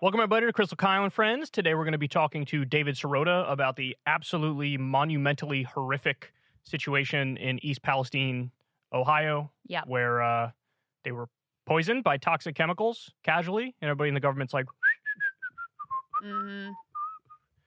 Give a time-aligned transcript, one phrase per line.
[0.00, 1.50] Welcome, everybody, to Krystal Kyle and Friends.
[1.50, 6.32] Today, we're going to be talking to David Sirota about the absolutely monumentally horrific
[6.62, 8.52] situation in East Palestine,
[8.92, 9.82] Ohio, Yeah.
[9.86, 10.50] where uh,
[11.02, 11.28] they were
[11.66, 14.66] poisoned by toxic chemicals casually, and everybody in the government's like,
[16.22, 16.68] hmm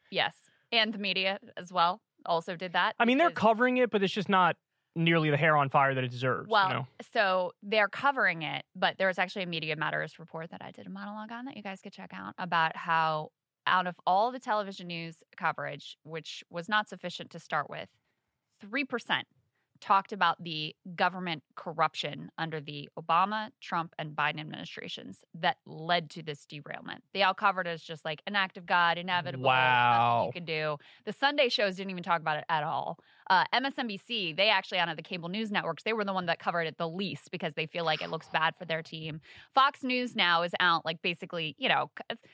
[0.10, 0.36] Yes.
[0.72, 2.96] And the media as well also did that.
[2.98, 4.56] I mean, they're covering it, but it's just not
[4.96, 6.50] nearly the hair on fire that it deserves.
[6.50, 6.88] Well, you know?
[7.14, 10.88] so they're covering it, but there was actually a Media Matters report that I did
[10.88, 13.30] a monologue on that you guys could check out about how
[13.68, 17.90] out of all the television news coverage, which was not sufficient to start with,
[18.64, 19.22] 3%
[19.82, 26.24] talked about the government corruption under the Obama, Trump, and Biden administrations that led to
[26.24, 27.04] this derailment.
[27.14, 30.26] They all covered it as just like an act of God, inevitable, Wow.
[30.28, 30.78] you could do.
[31.06, 33.00] The Sunday shows didn't even talk about it at all.
[33.30, 36.38] Uh, MSNBC, they actually on of the cable news networks, they were the one that
[36.40, 39.22] covered it the least because they feel like it looks bad for their team.
[39.56, 41.90] Fox News now is out, like basically, you know,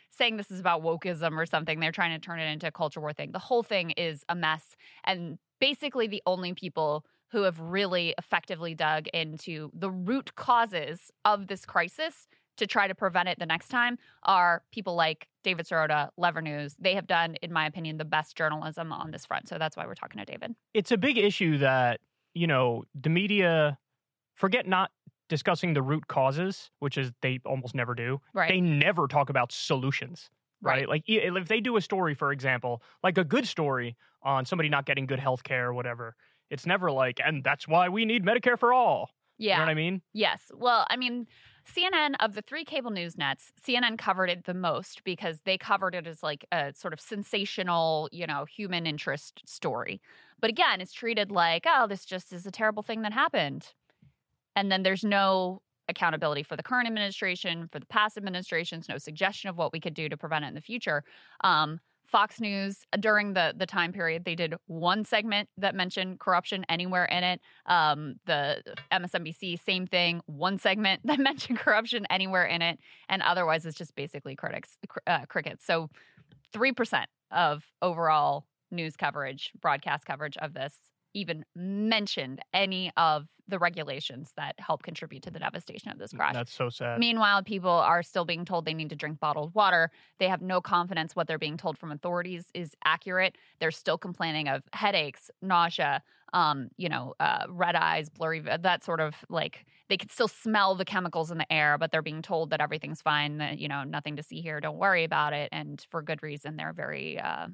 [0.10, 1.80] saying this is about wokeism or something.
[1.80, 3.32] They're trying to turn it into a culture war thing.
[3.32, 8.74] The whole thing is a mess, and basically the only people who have really effectively
[8.74, 13.68] dug into the root causes of this crisis to try to prevent it the next
[13.68, 16.76] time are people like David Sirota, Lever News.
[16.80, 19.48] They have done, in my opinion, the best journalism on this front.
[19.48, 20.56] So that's why we're talking to David.
[20.74, 22.00] it's a big issue that
[22.34, 23.78] you know the media
[24.36, 24.92] forget not
[25.30, 28.50] discussing the root causes which is they almost never do Right.
[28.50, 30.30] they never talk about solutions
[30.62, 30.90] right, Right.
[30.90, 34.86] like if they do a story for example like a good story on somebody not
[34.86, 36.16] getting good health care or whatever
[36.50, 39.54] it's never like and that's why we need medicare for all yeah.
[39.54, 40.52] you know what i mean Yes.
[40.56, 41.28] Well, I mean,
[41.72, 45.94] CNN of the three cable news nets, CNN covered it the most because they covered
[45.94, 50.02] it as like a sort of sensational, you know, human interest story.
[50.40, 53.68] But again, it's treated like, oh, this just is a terrible thing that happened.
[54.56, 59.50] And then there's no accountability for the current administration, for the past administrations, no suggestion
[59.50, 61.04] of what we could do to prevent it in the future.
[61.44, 66.66] Um, Fox News during the the time period they did one segment that mentioned corruption
[66.70, 67.42] anywhere in it.
[67.66, 72.80] Um, the MSNBC same thing, one segment that mentioned corruption anywhere in it,
[73.10, 75.66] and otherwise it's just basically critics cr- uh, crickets.
[75.66, 75.90] So
[76.54, 80.74] three percent of overall news coverage, broadcast coverage of this
[81.14, 86.34] even mentioned any of the regulations that help contribute to the devastation of this crash.
[86.34, 89.90] that's so sad Meanwhile, people are still being told they need to drink bottled water.
[90.20, 93.38] They have no confidence what they're being told from authorities is accurate.
[93.60, 96.02] They're still complaining of headaches, nausea,
[96.34, 100.76] um, you know, uh, red eyes, blurry, that sort of like they can still smell
[100.76, 103.84] the chemicals in the air, but they're being told that everything's fine, that, you know,
[103.84, 105.48] nothing to see here, don't worry about it.
[105.54, 107.48] And for good reason, they're very uh,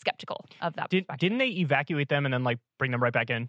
[0.00, 0.90] skeptical of that.
[0.90, 3.48] Did, didn't they evacuate them and then like bring them right back in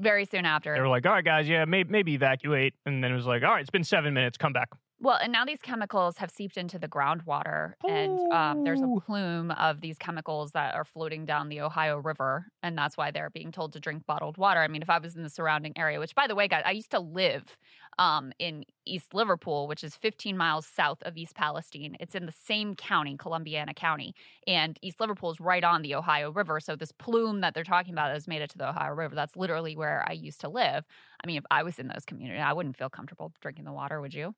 [0.00, 0.74] very soon after.
[0.74, 3.42] they were like all right guys yeah maybe, maybe evacuate and then it was like
[3.42, 4.68] all right it's been seven minutes come back
[5.02, 9.50] Well, and now these chemicals have seeped into the groundwater, and um, there's a plume
[9.52, 13.50] of these chemicals that are floating down the Ohio River, and that's why they're being
[13.50, 14.60] told to drink bottled water.
[14.60, 16.72] I mean, if I was in the surrounding area, which by the way, guys, I
[16.72, 17.56] used to live
[17.98, 21.96] um, in East Liverpool, which is 15 miles south of East Palestine.
[21.98, 24.14] It's in the same county, Columbiana County,
[24.46, 26.60] and East Liverpool is right on the Ohio River.
[26.60, 29.14] So this plume that they're talking about has made it to the Ohio River.
[29.14, 30.84] That's literally where I used to live.
[31.24, 33.98] I mean, if I was in those communities, I wouldn't feel comfortable drinking the water,
[34.02, 34.34] would you?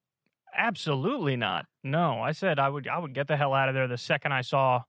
[0.56, 1.66] Absolutely not.
[1.82, 4.32] No, I said I would I would get the hell out of there the second
[4.32, 4.82] I saw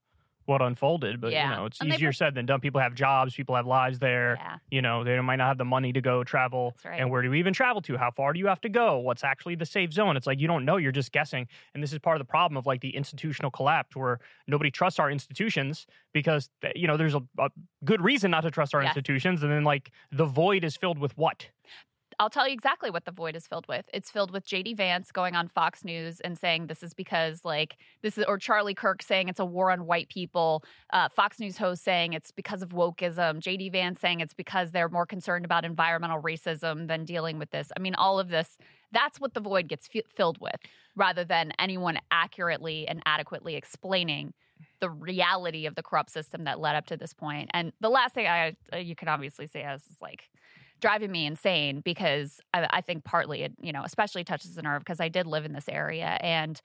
[0.46, 1.22] what unfolded.
[1.22, 1.48] But Yeah.
[1.48, 2.60] you know, it's And easier put- said than done.
[2.60, 4.36] People have jobs, people have lives there.
[4.38, 4.56] Yeah.
[4.70, 6.76] You know, they might not have the money to go travel.
[6.84, 7.00] Right.
[7.00, 7.96] And where do you even travel to?
[7.96, 8.98] How far do you have to go?
[8.98, 10.18] What's actually the safe zone?
[10.18, 11.48] It's like you don't know, you're just guessing.
[11.72, 15.00] And this is part of the problem of like the institutional collapse where nobody trusts
[15.00, 17.48] our institutions because eh, you know, there's a, a
[17.82, 21.16] good reason not to trust our institutions and then like the void is filled with
[21.16, 21.48] what?
[22.18, 23.84] I'll tell you exactly what the void is filled with.
[23.92, 27.76] It's filled with JD Vance going on Fox News and saying this is because like
[28.02, 31.56] this is or Charlie Kirk saying it's a war on white people, uh, Fox News
[31.56, 35.64] host saying it's because of wokeism, JD Vance saying it's because they're more concerned about
[35.64, 37.70] environmental racism than dealing with this.
[37.76, 38.58] I mean, all of this
[38.92, 40.56] that's what the void gets f- filled with
[40.96, 44.32] rather than anyone accurately and adequately explaining
[44.80, 47.50] the reality of the corrupt system that led up to this point.
[47.52, 50.30] And the last thing I uh, you can obviously say is, is like
[50.84, 54.80] driving me insane because I, I think partly it you know especially touches the nerve
[54.80, 56.60] because I did live in this area and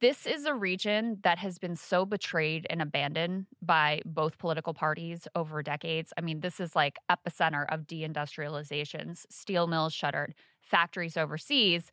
[0.00, 5.26] this is a region that has been so betrayed and abandoned by both political parties
[5.34, 6.12] over decades.
[6.16, 11.90] I mean, this is like epicenter of deindustrializations, steel mills shuttered, factories overseas,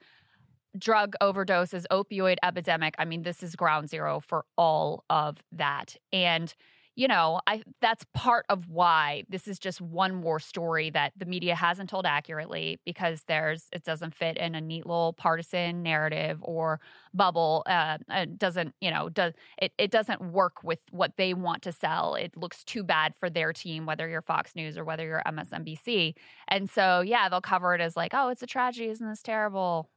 [0.77, 2.93] drug overdoses, opioid epidemic.
[2.99, 5.95] I mean, this is ground zero for all of that.
[6.13, 6.53] And
[7.01, 11.25] you know, I that's part of why this is just one more story that the
[11.25, 16.37] media hasn't told accurately because there's it doesn't fit in a neat little partisan narrative
[16.43, 16.79] or
[17.11, 17.63] bubble.
[17.65, 21.71] Uh, it doesn't you know does it it doesn't work with what they want to
[21.71, 22.13] sell.
[22.13, 26.13] It looks too bad for their team, whether you're Fox News or whether you're MSNBC.
[26.49, 29.89] And so yeah, they'll cover it as like, oh, it's a tragedy, isn't this terrible?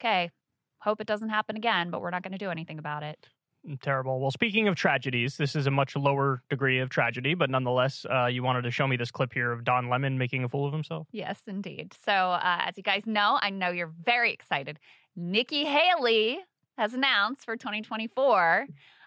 [0.00, 0.32] Okay,
[0.80, 3.28] hope it doesn't happen again, but we're not going to do anything about it.
[3.82, 4.20] Terrible.
[4.20, 8.26] Well, speaking of tragedies, this is a much lower degree of tragedy, but nonetheless, uh,
[8.26, 10.72] you wanted to show me this clip here of Don Lemon making a fool of
[10.72, 11.08] himself.
[11.10, 11.94] Yes, indeed.
[12.04, 14.78] So, uh, as you guys know, I know you're very excited.
[15.16, 16.38] Nikki Haley
[16.78, 18.66] has announced for 2024.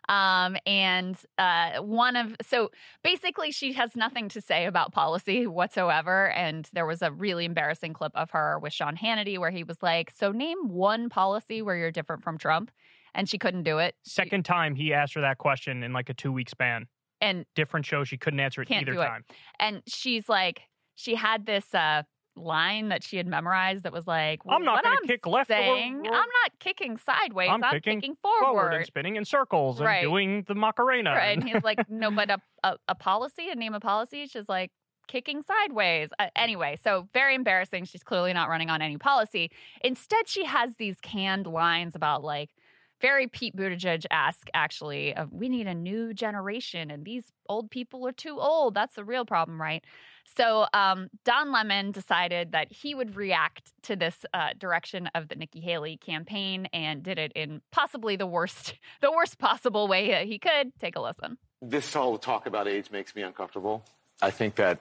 [0.09, 2.71] Um, and uh, one of so
[3.03, 6.31] basically, she has nothing to say about policy whatsoever.
[6.31, 9.83] And there was a really embarrassing clip of her with Sean Hannity where he was
[9.83, 12.71] like, "So name one policy where you're different from Trump."
[13.13, 13.95] And she couldn't do it.
[14.03, 16.87] Second time he asked her that question in like a two week span.
[17.21, 19.25] And different show, she couldn't answer it either time.
[19.29, 19.35] It.
[19.59, 20.61] And she's like,
[20.95, 22.03] she had this uh,
[22.37, 25.49] line that she had memorized that was like, well, "I'm not going to kick left.
[25.49, 27.49] Saying, or, or, I'm not kicking sideways.
[27.51, 28.45] I'm, I'm kicking, kicking, forward.
[28.45, 28.73] forward.
[28.73, 31.37] and spinning in circles and doing the Macarena." Right.
[31.37, 34.71] And he's like, "No, but a, a, a policy, a name a policy." She's like,
[35.09, 36.09] kicking sideways.
[36.19, 37.83] Uh, anyway, so very embarrassing.
[37.83, 39.51] She's clearly not running on any policy.
[39.83, 42.51] Instead, she has these canned lines about like
[43.01, 45.15] very Pete Buttigieg esque, actually.
[45.15, 48.73] Of we need a new generation, and these old people are too old.
[48.73, 49.83] That's the real problem, right?
[50.37, 55.35] So um, Don Lemon decided that he would react to this uh, direction of the
[55.35, 60.39] Nikki Haley campaign and did it in possibly the worst, the worst possible way he
[60.39, 60.71] could.
[60.79, 61.37] Take a listen.
[61.61, 63.83] This whole talk about age makes me uncomfortable.
[64.21, 64.79] I think that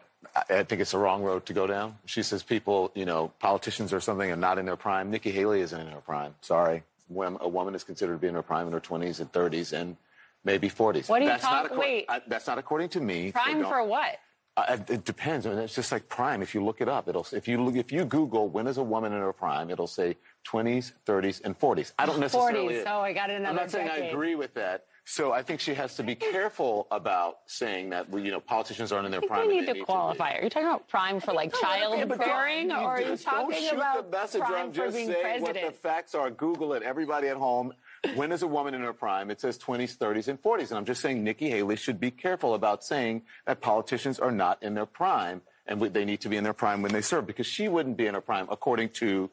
[0.51, 1.97] I think it's the wrong road to go down.
[2.05, 5.13] She says people, you know, politicians or something are not in their prime.
[5.13, 6.35] Nikki Haley isn't in her prime.
[6.41, 9.33] Sorry when a woman is considered to be in her prime in her 20s and
[9.33, 9.97] 30s and
[10.45, 11.09] maybe 40s.
[11.09, 11.79] What are you talking?
[11.79, 13.33] Wait, I, that's not according to me.
[13.33, 14.19] Prime so for what?
[14.57, 15.47] Uh, it depends.
[15.47, 16.43] I mean, it's just like prime.
[16.43, 18.83] If you look it up, it'll if you look, if you Google when is a
[18.83, 20.17] woman in her prime, it'll say
[20.49, 21.93] 20s, 30s, and 40s.
[21.97, 22.75] I don't necessarily.
[22.75, 22.85] 40s.
[22.85, 23.51] So I got another.
[23.51, 24.05] I'm not saying decade.
[24.05, 24.87] I agree with that.
[25.11, 29.07] So I think she has to be careful about saying that you know politicians aren't
[29.07, 29.49] in their prime.
[29.49, 30.33] They need to qualify.
[30.33, 34.71] To are you talking about prime for like childbearing, or are you talking about prime
[34.71, 35.41] for being president?
[35.41, 36.31] What the facts are.
[36.31, 36.83] Google it.
[36.83, 37.73] Everybody at home.
[38.17, 39.31] When is a woman in her prime?
[39.31, 40.69] It says 20s, 30s, and 40s.
[40.69, 44.63] And I'm just saying Nikki Haley should be careful about saying that politicians are not
[44.63, 47.47] in their prime and they need to be in their prime when they serve because
[47.47, 49.31] she wouldn't be in her prime according to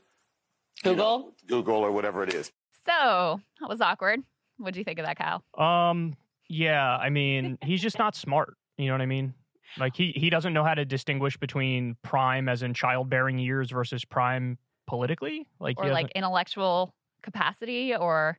[0.84, 2.50] Google, know, Google or whatever it is.
[2.86, 4.22] So that was awkward.
[4.58, 5.44] What do you think of that, Kyle?
[5.58, 6.16] Um,
[6.48, 8.56] yeah, I mean, he's just not smart.
[8.78, 9.34] You know what I mean?
[9.78, 14.06] Like he he doesn't know how to distinguish between prime as in childbearing years versus
[14.06, 14.58] prime
[14.88, 16.94] politically, like or like intellectual
[17.24, 18.38] capacity or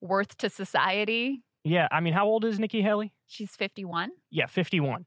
[0.00, 1.42] worth to society.
[1.64, 3.12] Yeah, I mean, how old is Nikki Haley?
[3.26, 4.10] She's fifty-one.
[4.30, 5.04] Yeah, fifty-one.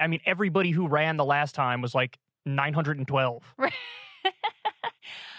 [0.00, 3.42] I mean, everybody who ran the last time was like nine hundred and twelve.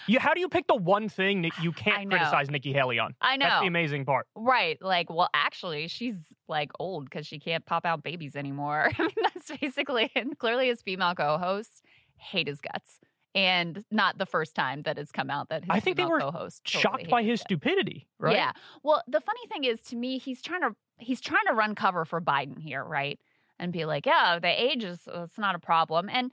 [0.06, 3.14] You, how do you pick the one thing that you can't criticize Nikki Haley on?
[3.20, 3.46] I know.
[3.46, 4.26] That's the amazing part.
[4.34, 4.80] Right.
[4.80, 6.16] Like, well, actually, she's
[6.48, 8.90] like old because she can't pop out babies anymore.
[8.98, 11.82] I mean, that's basically, and clearly his female co hosts
[12.16, 13.00] hate his guts.
[13.34, 16.64] And not the first time that it's come out that I think they were co-host
[16.66, 18.36] totally shocked by his stupidity, right?
[18.36, 18.52] Yeah.
[18.82, 22.04] Well, the funny thing is, to me, he's trying to he's trying to run cover
[22.04, 23.18] for Biden here, right?
[23.58, 26.10] And be like, yeah, the age is it's not a problem.
[26.10, 26.30] And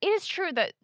[0.00, 0.74] it is true that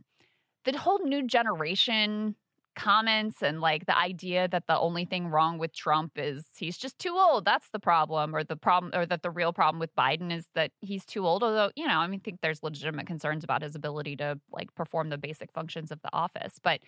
[0.64, 2.36] the whole new generation
[2.74, 6.98] comments and like the idea that the only thing wrong with Trump is he's just
[6.98, 7.44] too old.
[7.44, 10.70] That's the problem, or the problem, or that the real problem with Biden is that
[10.81, 11.42] he's too old.
[11.42, 14.74] Although, you know, I mean, I think there's legitimate concerns about his ability to like
[14.74, 16.54] perform the basic functions of the office.
[16.62, 16.81] But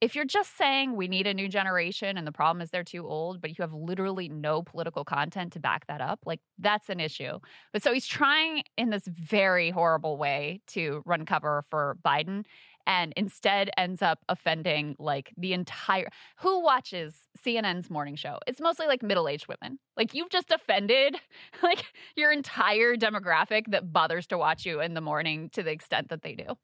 [0.00, 3.06] if you're just saying we need a new generation and the problem is they're too
[3.06, 7.00] old, but you have literally no political content to back that up, like that's an
[7.00, 7.38] issue.
[7.72, 12.44] But so he's trying in this very horrible way to run cover for Biden
[12.86, 17.14] and instead ends up offending like the entire who watches
[17.44, 18.38] CNN's morning show?
[18.46, 19.78] It's mostly like middle-aged women.
[19.96, 21.16] Like you've just offended
[21.62, 21.84] like
[22.16, 26.22] your entire demographic that bothers to watch you in the morning to the extent that
[26.22, 26.56] they do.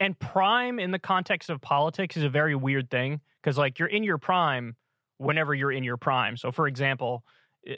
[0.00, 3.88] And prime in the context of politics is a very weird thing because like you're
[3.88, 4.76] in your prime
[5.18, 6.36] whenever you're in your prime.
[6.36, 7.24] So for example,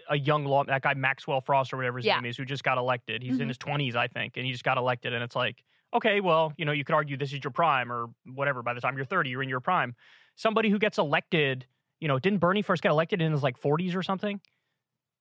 [0.08, 2.16] a young law that guy Maxwell Frost or whatever his yeah.
[2.16, 3.22] name is who just got elected.
[3.22, 3.42] He's mm-hmm.
[3.42, 6.52] in his 20s I think and he just got elected and it's like okay, well,
[6.56, 8.62] you know, you could argue this is your prime or whatever.
[8.62, 9.94] By the time you're 30, you're in your prime.
[10.36, 11.66] Somebody who gets elected,
[12.00, 14.40] you know, didn't Bernie first get elected in his like 40s or something?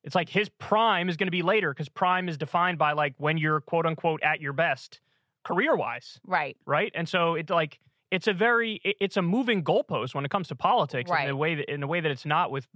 [0.03, 3.15] It's like his prime is going to be later because prime is defined by like
[3.17, 5.01] when you're quote unquote at your best
[5.43, 6.19] career wise.
[6.25, 6.55] Right.
[6.65, 6.91] Right.
[6.95, 7.79] And so it's like,
[8.11, 11.23] it's a very, it's a moving goalpost when it comes to politics right.
[11.23, 12.67] in the way that, in the way that it's not with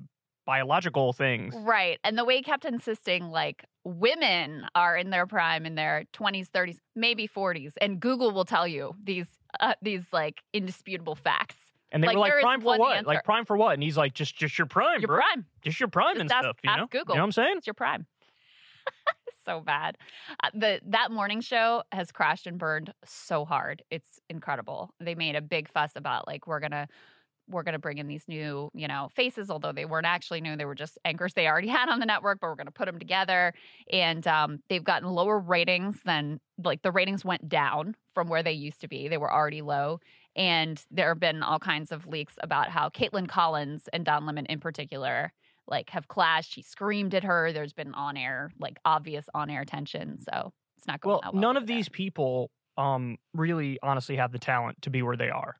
[0.45, 1.55] biological things.
[1.57, 1.99] Right.
[2.03, 6.49] And the way he kept insisting, like, women are in their prime in their 20s,
[6.49, 7.73] 30s, maybe 40s.
[7.81, 9.27] And Google will tell you these,
[9.59, 11.55] uh, these like, indisputable facts.
[11.91, 12.97] And they Like, were like, prime for what?
[12.97, 13.07] answer.
[13.07, 13.73] Like, prime for what?
[13.75, 15.17] And he's like, just just your prime, Your bro.
[15.17, 15.45] prime.
[15.61, 16.57] Just your prime Just and ask- stuff.
[16.63, 16.87] You know?
[16.87, 17.13] Google.
[17.13, 17.53] You know what I'm saying?
[17.57, 18.07] It's your prime.
[19.45, 19.97] so bad.
[20.43, 23.83] Uh, the that morning show has crashed and burned so hard.
[23.91, 24.93] It's incredible.
[24.99, 26.87] They made a big fuss about like we're gonna
[27.53, 30.55] we're gonna bring in these new you know faces, although they weren't actually new.
[30.55, 32.99] They were just anchors they already had on the network, but we're gonna put them
[32.99, 33.53] together.
[33.91, 38.51] And um, they've gotten lower ratings than like the ratings went down from where they
[38.51, 39.07] used to be.
[39.07, 39.99] They were already low.
[40.35, 44.45] And there have been all kinds of leaks about how Kaitlan Collins and Don Lemon
[44.47, 45.31] in particular
[45.67, 46.55] like have clashed.
[46.55, 47.53] He screamed at her.
[47.53, 50.19] There's been on air, like obvious on air tension.
[50.19, 51.41] So it's not going Well, well.
[51.41, 51.77] none of there.
[51.77, 55.55] these people um, really honestly have the talent to be where they are.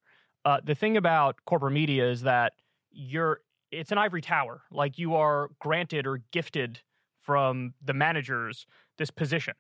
[0.46, 2.54] Uh, the thing about corporate media is that
[2.92, 4.62] you're it's an ivory tower.
[4.72, 6.80] Like you are granted or gifted
[7.22, 8.66] from the managers
[8.98, 9.54] this position.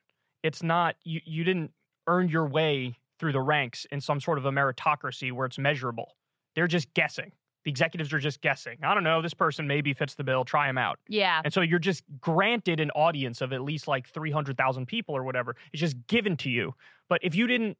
[0.43, 1.71] It's not you you didn't
[2.07, 6.15] earn your way through the ranks in some sort of a meritocracy where it's measurable.
[6.55, 7.31] They're just guessing.
[7.63, 8.77] The executives are just guessing.
[8.83, 10.99] I don't know, this person maybe fits the bill, try him out.
[11.07, 11.41] Yeah.
[11.45, 15.55] And so you're just granted an audience of at least like 300,000 people or whatever.
[15.71, 16.75] It's just given to you.
[17.07, 17.77] But if you didn't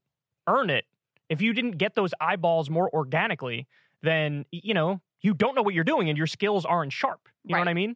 [0.48, 0.86] earn it,
[1.34, 3.68] if you didn't get those eyeballs more organically,
[4.04, 7.28] then, you know, you don't know what you're doing and your skills aren't sharp.
[7.44, 7.96] You know what I mean?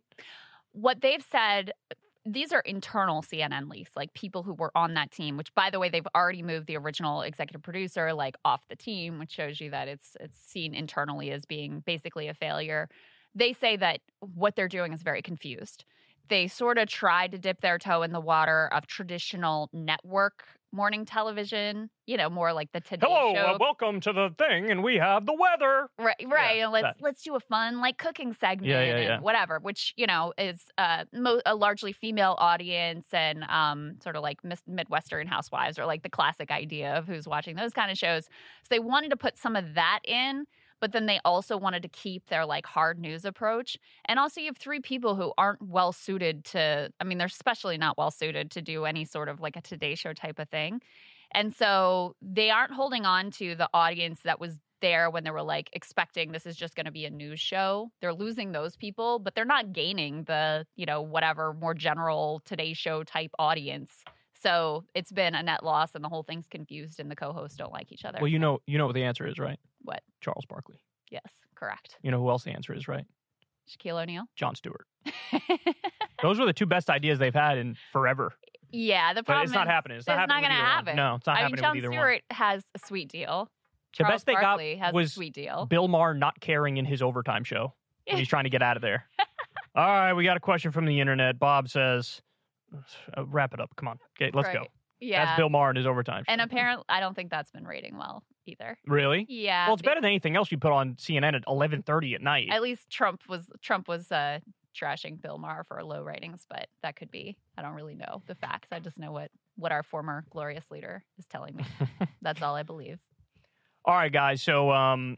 [0.72, 1.72] What they've said,
[2.26, 5.80] these are internal CNN leaks, like people who were on that team, which by the
[5.80, 9.70] way, they've already moved the original executive producer like off the team, which shows you
[9.70, 12.90] that it's it's seen internally as being basically a failure.
[13.36, 15.86] They say that what they're doing is very confused.
[16.28, 21.06] They sort of tried to dip their toe in the water of traditional network morning
[21.06, 23.40] television, you know, more like the Today Hello, Show.
[23.40, 25.88] uh, welcome to the thing, and we have the weather.
[26.00, 26.58] Right, right.
[26.58, 26.96] Yeah, let's that.
[27.00, 29.20] let's do a fun like cooking segment Yeah, yeah, and yeah.
[29.20, 34.24] whatever, which you know is uh, mo- a largely female audience and um, sort of
[34.24, 37.98] like mis- Midwestern housewives or like the classic idea of who's watching those kind of
[37.98, 38.26] shows.
[38.26, 40.46] So they wanted to put some of that in,
[40.80, 43.78] but then they also wanted to keep their like hard news approach.
[44.06, 46.92] And also, you have three people who aren't well suited to.
[47.00, 49.96] I mean, they're especially not well suited to do any sort of like a Today
[49.96, 50.82] Show type of thing.
[51.32, 55.42] And so they aren't holding on to the audience that was there when they were
[55.42, 57.92] like expecting this is just going to be a news show.
[58.00, 62.74] They're losing those people, but they're not gaining the, you know, whatever more general Today
[62.74, 64.04] Show type audience.
[64.40, 67.74] So it's been a net loss and the whole thing's confused and the co-hosts don't
[67.74, 68.20] like each other.
[68.22, 69.60] Well, you know, you know what the answer is, right?
[69.88, 70.04] What?
[70.22, 70.82] Charles Barkley.
[71.10, 71.24] Yes,
[71.56, 71.96] correct.
[72.02, 73.06] You know who else the answer is, right?
[73.70, 74.26] Shaquille O'Neal.
[74.36, 74.86] Jon Stewart.
[76.22, 78.34] Those were the two best ideas they've had in forever.
[78.72, 79.98] yeah, the But problem it's not happening.
[79.98, 80.52] It's not not either one.
[80.52, 80.96] happen.
[80.98, 81.98] No, it's not I mean, Jon with either one.
[81.98, 83.50] Stewart has a sweet deal.
[83.94, 85.66] The Charles best they Barkley has was a sweet deal.
[85.66, 87.74] Bill Maher not caring in his overtime show
[88.08, 89.06] when he's trying to get out of there.
[89.76, 91.40] All right, we got a question from the internet.
[91.40, 92.22] Bob says,
[93.18, 93.70] uh, "Wrap it up.
[93.78, 94.66] Come on, okay, let's go."
[95.00, 95.26] Yeah.
[95.26, 96.24] That's Bill Maher in his overtime.
[96.26, 96.32] Show.
[96.32, 98.78] And apparently, I don't think that's been rating well either.
[98.88, 99.26] really?
[99.30, 99.68] Yeah.
[99.68, 102.48] Well, it's better than anything else you put on CNN at eleven thirty at night.
[102.52, 104.40] At least Trump was Trump was uh,
[104.80, 107.38] trashing Bill Maher for low ratings, but that could be.
[107.58, 108.70] I don't really know the facts.
[108.72, 111.66] I just know what what our former glorious leader is telling me.
[112.22, 113.00] That's all I believe.
[113.86, 114.42] All right, guys.
[114.42, 115.18] So, um,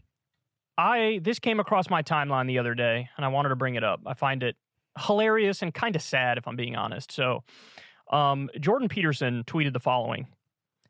[0.77, 3.83] I this came across my timeline the other day, and I wanted to bring it
[3.83, 4.01] up.
[4.05, 4.55] I find it
[4.97, 7.11] hilarious and kind of sad, if I'm being honest.
[7.11, 7.43] So,
[8.11, 10.27] um, Jordan Peterson tweeted the following: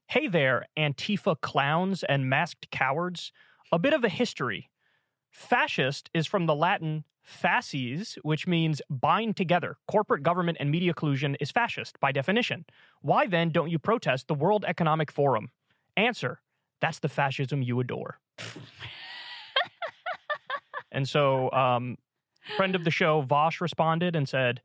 [0.09, 3.31] "Hey there, Antifa clowns and masked cowards.
[3.71, 4.69] A bit of a history.
[5.31, 9.77] Fascist is from the Latin." Fasces, which means bind together.
[9.87, 12.65] Corporate government and media collusion is fascist by definition.
[13.01, 15.51] Why then don't you protest the World Economic Forum?
[15.95, 16.41] Answer
[16.81, 18.19] that's the fascism you adore.
[20.91, 21.97] and so, um,
[22.57, 24.61] friend of the show, Vaush, responded and said,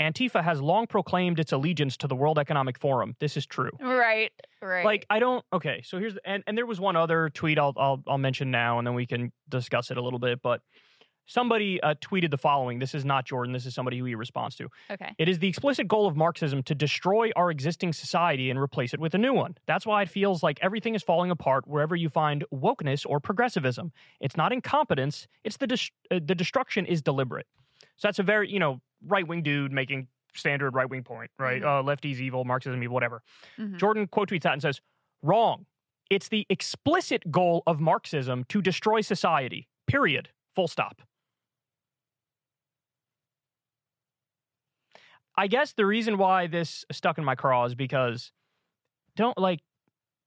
[0.00, 3.16] Antifa has long proclaimed its allegiance to the World Economic Forum.
[3.18, 3.70] This is true.
[3.80, 4.30] Right.
[4.60, 4.84] Right.
[4.84, 5.44] Like I don't.
[5.52, 8.78] Okay, so here's and and there was one other tweet I'll I'll I'll mention now,
[8.78, 10.40] and then we can discuss it a little bit.
[10.42, 10.60] But
[11.26, 12.78] somebody uh, tweeted the following.
[12.78, 13.52] This is not Jordan.
[13.52, 14.68] This is somebody who he responds to.
[14.90, 15.14] okay.
[15.18, 19.00] It is the explicit goal of Marxism to destroy our existing society and replace it
[19.00, 19.56] with a new one.
[19.66, 23.92] That's why it feels like everything is falling apart wherever you find wokeness or progressivism.
[24.20, 27.46] It's not incompetence, it's the dis- uh, the destruction is deliberate.
[27.96, 31.62] So that's a very, you know, right-wing dude making standard right-wing point, right?
[31.62, 33.22] Uh, lefty's evil, Marxism evil, whatever.
[33.58, 33.78] Mhm.
[33.78, 34.80] Jordan quote tweets that and says,
[35.22, 35.66] "Wrong.
[36.10, 39.68] It's the explicit goal of Marxism to destroy society.
[39.86, 40.30] Period.
[40.54, 41.02] Full stop."
[45.38, 48.32] I guess the reason why this stuck in my craw is because
[49.16, 49.60] don't like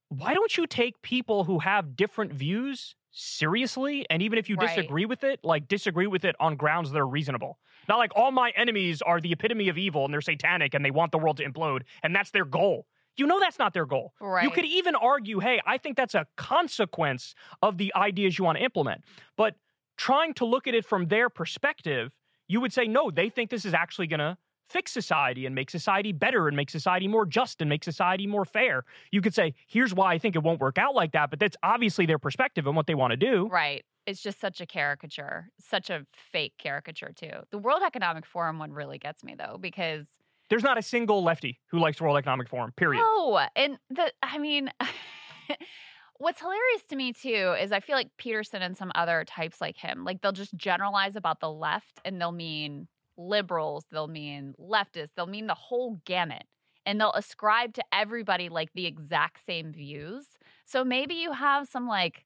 [0.09, 4.07] why don't you take people who have different views seriously?
[4.09, 4.67] And even if you Right.
[4.75, 7.59] disagree with it, like disagree with it on grounds that are reasonable.
[7.89, 10.91] Not like all my enemies are the epitome of evil and they're satanic and they
[10.91, 12.85] want the world to implode and that's their goal.
[13.17, 14.13] You know that's not their goal.
[14.21, 18.59] You could even argue, hey, I think that's a consequence of the ideas you want
[18.59, 19.03] to implement.
[19.35, 19.55] But
[19.97, 22.13] trying to look at it from their perspective,
[22.47, 24.37] you would say, no, they think this is actually going to
[24.69, 28.45] fix society and make society better and make society more just and make society more
[28.45, 28.85] fair.
[29.11, 31.57] You could say, here's why I think it won't work out like that, but that's
[31.63, 33.47] obviously their perspective and what they want to do.
[33.47, 33.83] Right.
[34.09, 37.43] It's just such a caricature, such a fake caricature, too.
[37.51, 40.07] The World Economic Forum one really gets me, though, because
[40.49, 43.03] There's not a single lefty who likes World Economic Forum, period.
[43.05, 44.71] Oh, and the I mean,
[46.17, 49.77] what's hilarious to me too is I feel like Peterson and some other types like
[49.77, 55.09] him, like they'll just generalize about the left, and they'll mean liberals, they'll mean leftists,
[55.15, 56.45] they'll mean the whole gamut,
[56.83, 60.25] and they'll ascribe to everybody like the exact same views.
[60.65, 62.25] So maybe you have some like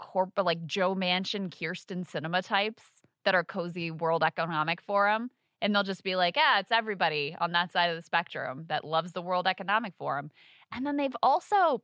[0.00, 2.82] corporate, like Joe Manchin, Kyrsten Sinema types
[3.24, 5.30] that are cozy World Economic Forum
[5.62, 8.84] and they'll just be like, yeah, it's everybody on that side of the spectrum that
[8.84, 10.30] loves the World Economic Forum.
[10.72, 11.82] And then they've also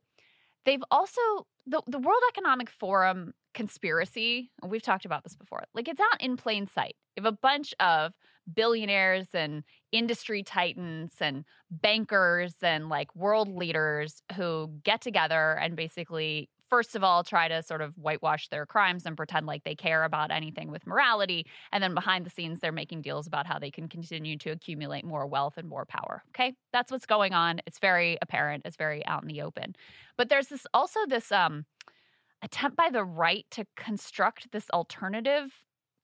[0.65, 1.21] they've also
[1.65, 6.37] the, the World Economic Forum conspiracy, we've talked about this before, like it's out in
[6.37, 6.95] plain sight.
[7.15, 8.13] You have a bunch of
[8.53, 16.49] billionaires and industry titans and bankers and like world leaders who get together and basically
[16.69, 20.03] first of all try to sort of whitewash their crimes and pretend like they care
[20.03, 23.71] about anything with morality and then behind the scenes, they're making deals about how they
[23.71, 26.23] can continue to accumulate more wealth and more power.
[26.29, 26.55] Okay.
[26.73, 27.61] That's what's going on.
[27.65, 28.63] It's very apparent.
[28.65, 29.75] It's very out in the open.
[30.17, 31.65] But there's this also this um,
[32.41, 35.53] attempt by the right to construct this alternative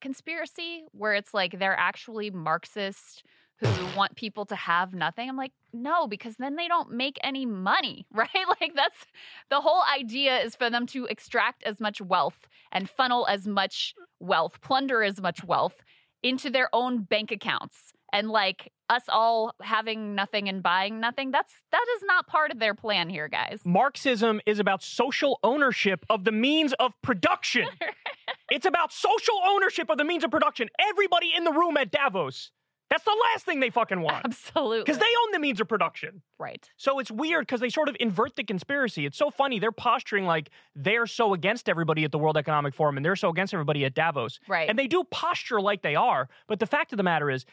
[0.01, 3.23] conspiracy where it's like they're actually Marxist
[3.57, 5.29] who want people to have nothing.
[5.29, 8.29] I'm like, no, because then they don't make any money, right?
[8.61, 9.05] Like that's
[9.49, 13.93] the whole idea is for them to extract as much wealth and funnel as much
[14.19, 15.83] wealth, plunder as much wealth
[16.21, 17.91] into their own bank accounts.
[18.11, 22.59] And like us all having nothing and buying nothing, that's that is not part of
[22.59, 23.61] their plan here, guys.
[23.65, 27.67] Marxism is about social ownership of the means of production.
[28.51, 30.69] it's about social ownership of the means of production.
[30.79, 32.51] Everybody in the room at Davos,
[32.93, 34.23] that's the last thing they fucking want.
[34.23, 34.83] Absolutely.
[34.83, 36.21] Because they own the means of production.
[36.37, 36.69] right.
[36.77, 39.07] So it's weird because they sort of invert the conspiracy.
[39.07, 39.57] It's so funny.
[39.57, 43.29] They're posturing like they're so against everybody at the World Economic Forum and they're so
[43.29, 44.39] against everybody at Davos.
[44.47, 44.69] Right.
[44.69, 46.29] And they do posture like they are.
[46.47, 47.45] But the fact of the matter is,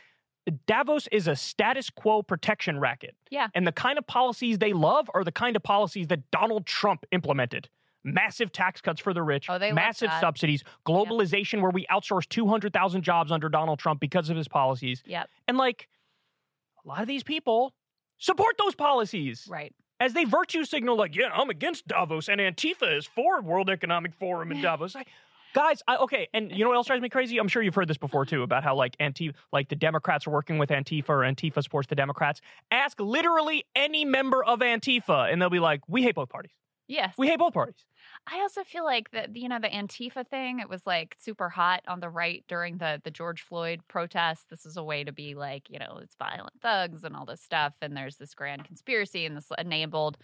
[0.67, 3.15] Davos is a status quo protection racket.
[3.31, 3.49] Yeah.
[3.55, 7.07] And the kind of policies they love are the kind of policies that Donald Trump
[7.13, 7.71] implemented.
[8.03, 13.03] Massive tax cuts for the rich, Oh, they massive subsidies, globalization where we outsource 200,000
[13.03, 15.03] jobs under Donald Trump because of his policies.
[15.07, 15.29] Yep.
[15.49, 15.89] And like
[16.85, 17.75] a lot of these people
[18.19, 19.75] support those policies Right.
[19.99, 24.15] as they virtue signal, like, yeah, I'm against Davos, and Antifa is for World Economic
[24.15, 24.95] Forum in Davos.
[24.95, 25.09] Like,
[25.53, 27.37] guys, I, okay, and you know what else drives me crazy?
[27.37, 30.31] I'm sure you've heard this before too about how like Antifa, like the Democrats are
[30.31, 32.41] working with Antifa, or Antifa supports the Democrats.
[32.71, 36.53] Ask literally any member of Antifa, and they'll be like, we hate both parties.
[36.89, 37.15] Yes.
[37.19, 37.85] We hate both parties.
[38.27, 40.61] I also feel like that you know the Antifa thing.
[40.61, 44.45] It was like super hot on the right during the the George Floyd protests.
[44.49, 47.41] This is a way to be like you know it's violent thugs and all this
[47.41, 47.75] stuff.
[47.83, 50.19] And there's this grand conspiracy, and this enabled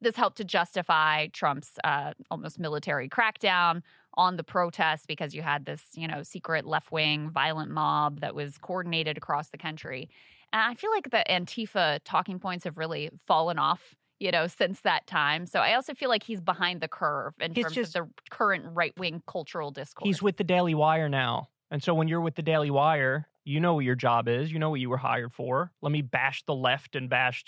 [0.00, 3.82] this helped to justify Trump's uh, almost military crackdown
[4.14, 8.34] on the protests because you had this you know secret left wing violent mob that
[8.34, 10.08] was coordinated across the country.
[10.52, 14.82] And I feel like the Antifa talking points have really fallen off you know, since
[14.82, 15.46] that time.
[15.46, 18.12] So I also feel like he's behind the curve in He's terms just- of the
[18.30, 20.06] current right wing cultural discourse.
[20.06, 21.48] He's with the Daily Wire now.
[21.70, 24.52] And so when you're with the Daily Wire, you know what your job is.
[24.52, 25.72] You know what you were hired for.
[25.80, 27.44] Let me bash the left and bash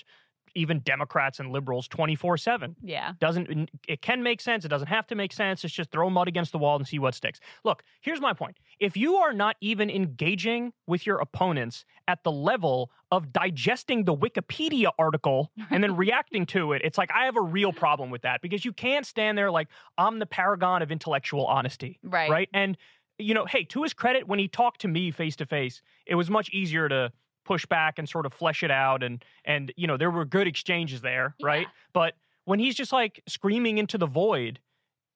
[0.55, 2.77] even Democrats and liberals 24 7.
[2.83, 3.13] yeah.
[3.21, 6.29] doesn't it can make sense it doesn't have to make sense it's just throw mud
[6.29, 9.57] against the wall and see what sticks look here's my point if you are not
[9.61, 15.97] even engaging with your opponents at the level of digesting the wikipedia article and then
[16.05, 19.07] reacting to it it's like i have a real problem with that because you can't
[19.07, 22.31] stand there like i'm the paragon of intellectual honesty Right.
[22.31, 22.77] right and
[23.19, 26.15] you know hey to his credit when he talked to me face to face it
[26.15, 27.13] was much easier to
[27.53, 30.47] push back and sort of flesh it out and and you know there were good
[30.47, 31.91] exchanges there right Yeah.
[31.93, 34.59] but when he's just like screaming into the void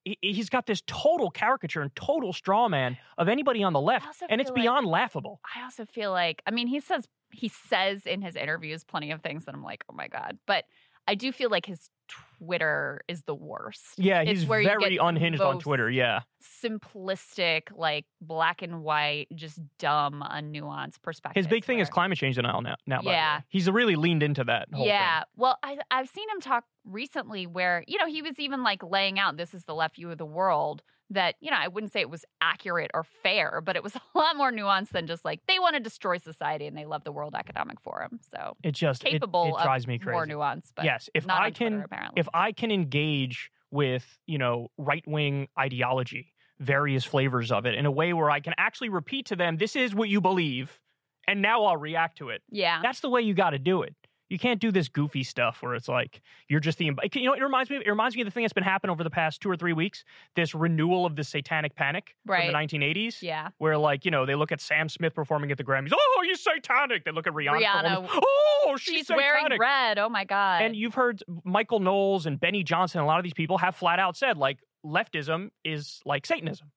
[0.04, 4.06] he- he's got this total caricature and total straw man of anybody on the left
[4.28, 8.06] and it's like- beyond laughable I also feel like, I mean, he says he says
[8.06, 10.38] in his interviews plenty of things that I'm like, oh my god.
[10.46, 10.64] But
[11.06, 11.90] I do feel like his
[12.38, 13.82] Twitter is the worst.
[13.96, 15.90] Yeah, It's he's where you very unhinged on Twitter.
[15.90, 16.20] Yeah.
[16.64, 21.40] Simplistic, like black and white, just dumb, unnuanced perspective.
[21.40, 22.76] His big thing is climate change denial now.
[22.86, 23.14] Now, by the way.
[23.14, 23.40] Yeah.
[23.48, 24.68] he's really leaned into that.
[24.72, 25.24] Whole yeah.
[25.36, 29.18] Well, I, I've seen him talk recently where, you know, he was even like laying
[29.18, 32.00] out this is the left view of the world that, you know, I wouldn't say
[32.00, 35.40] it was accurate or fair, but it was a lot more nuanced than just like
[35.46, 38.18] they want to destroy society and they love the World Economic Forum.
[38.34, 40.12] So It just it- capable it, drives me crazy.
[40.14, 40.72] more nuance.
[40.74, 42.20] But yes, if I can, Twitter, apparently.
[42.20, 47.84] if I can engage with you know right wing ideology, various flavors of it, in
[47.86, 50.80] a way where I can actually repeat to them, "This is what you believe,"
[51.28, 52.42] and now I'll react to it.
[52.50, 52.80] yeah.
[52.82, 53.94] That's the way you got to do it.
[54.28, 57.42] You can't do this goofy stuff where it's like you're just the you know it
[57.42, 59.48] reminds me it reminds me of the thing that's been happening over the past two
[59.48, 60.02] or three weeks
[60.34, 62.50] this renewal of the satanic panic Right.
[62.50, 63.50] from the 1980s Yeah.
[63.58, 66.40] where like you know they look at Sam Smith performing at the Grammys oh he's
[66.40, 68.08] satanic they look at Rihanna, Rihanna.
[68.10, 69.24] oh she's, She's satanic.
[69.50, 69.98] wearing red.
[69.98, 70.62] Oh my God.
[70.62, 73.98] and you've heard Michael Knowles and Benny Johnson a lot of these people have flat
[74.00, 76.70] out said like leftism is like Satanism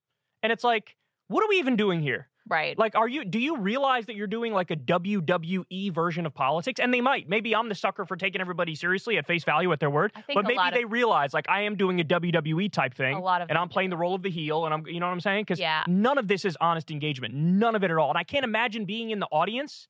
[0.43, 0.95] and it's like
[1.29, 2.77] what are we even doing here right.
[2.77, 3.23] like, are you?
[3.23, 6.79] Do you realize that you're doing like a WWE version of politics?
[6.79, 7.29] And they might.
[7.29, 10.11] Maybe I'm the sucker for taking everybody seriously at face value at their word.
[10.33, 13.41] But maybe they of, realize like I am doing a WWE type thing, a lot
[13.41, 13.95] of and I'm playing do.
[13.95, 15.43] the role of the heel, and I'm, you know what I'm saying?
[15.43, 15.83] Because Yeah.
[15.87, 17.33] none of this is honest engagement.
[17.33, 18.09] None of it at all.
[18.09, 19.87] And I can't imagine being in the audience.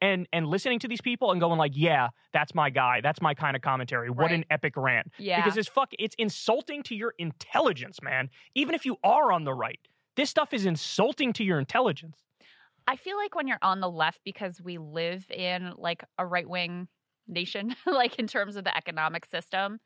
[0.00, 3.00] And, and listening to these people and going like, yeah, that's my guy.
[3.00, 4.10] That's my kind of commentary.
[4.10, 5.10] What an epic rant.
[5.18, 5.42] Yeah.
[5.42, 8.30] Because it's fuck it's insulting to your intelligence, man.
[8.54, 9.80] Even if you are on the right.
[10.18, 12.16] This stuff is insulting to your intelligence.
[12.88, 16.48] I feel like when you're on the left, because we live in like a right
[16.48, 16.88] wing
[17.28, 19.78] nation, like in terms of the economic system,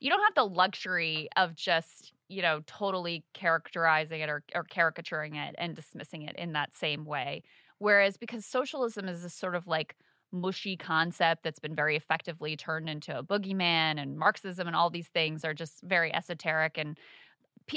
[0.00, 5.34] you don't have the luxury of just, you know, totally characterizing it or, or caricaturing
[5.34, 7.42] it and dismissing it in that same way.
[7.76, 9.96] Whereas because socialism is this sort of like
[10.32, 15.08] mushy concept that's been very effectively turned into a boogeyman and Marxism and all these
[15.08, 16.98] things are just very esoteric and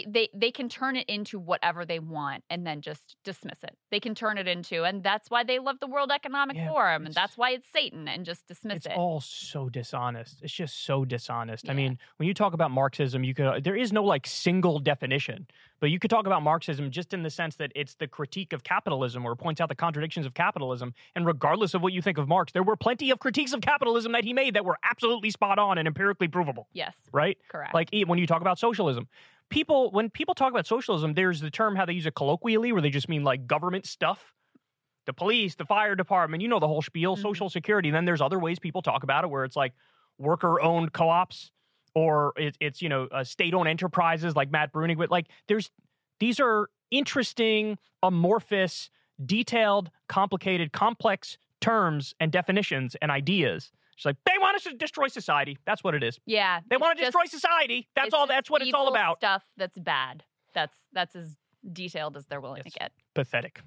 [0.08, 3.76] they they can turn it into whatever they want and then just dismiss it.
[3.90, 7.06] They can turn it into, and that's why they love the World Economic Yeah, Forum,
[7.06, 8.92] and that's why it's Satan, and just dismiss it's it.
[8.92, 10.42] It's all so dishonest.
[10.42, 11.70] It's just so dishonest.
[11.70, 15.48] I mean, when you talk about Marxism, you could there is no like single definition,
[15.80, 18.64] but you could talk about Marxism just in the sense that it's the critique of
[18.64, 20.94] capitalism or points out the contradictions of capitalism.
[21.16, 24.12] And regardless of what you think of Marx, there were plenty of critiques of capitalism
[24.14, 27.38] that he made that were absolutely spot on and empirically provable, yes, right?
[27.50, 27.74] correct.
[27.74, 29.08] Like when you talk about socialism,
[29.52, 32.82] people when people talk about socialism, there's the term how they use it colloquially, where
[32.82, 34.34] they just mean like government stuff,
[35.06, 37.22] the police, the fire department, you know the whole spiel, Mhm.
[37.22, 37.92] social security.
[37.92, 39.74] then there's other ways people talk about it, where it's like
[40.18, 41.52] worker-owned co-ops,
[41.94, 44.98] or it, it's you know uh, state-owned enterprises like Matt Bruenig.
[44.98, 45.70] But like there's
[46.20, 48.90] these are interesting, amorphous,
[49.24, 53.72] detailed, complicated, complex terms and definitions and ideas.
[53.96, 55.58] It's like they want us to destroy society.
[55.66, 56.20] That's what it is.
[56.26, 57.88] yeah, They want to destroy society.
[57.96, 58.28] That's all.
[58.28, 59.18] That's what it's all about.
[59.18, 60.24] Stuff that's bad.
[60.54, 61.36] That's that's as
[61.72, 62.74] detailed as they're willing Yes.
[62.74, 62.92] to get.
[63.14, 63.62] Pathetic.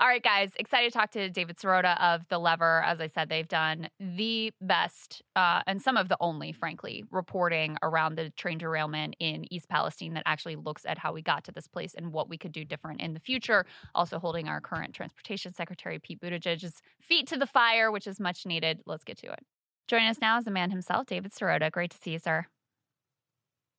[0.00, 2.84] All right, guys, excited to talk to David Sirota of The Lever.
[2.84, 7.76] As I said, they've done the best uh, and some of the only, frankly, reporting
[7.82, 11.52] around the train derailment in East Palestine that actually looks at how we got to
[11.52, 13.66] this place and what we could do different in the future.
[13.92, 18.46] Also, holding our current Transportation Secretary, Pete Buttigieg's feet to the fire, which is much
[18.46, 18.78] needed.
[18.86, 19.40] Let's get to it.
[19.88, 21.72] Joining us now is the man himself, David Sirota.
[21.72, 22.46] Great to see you, sir.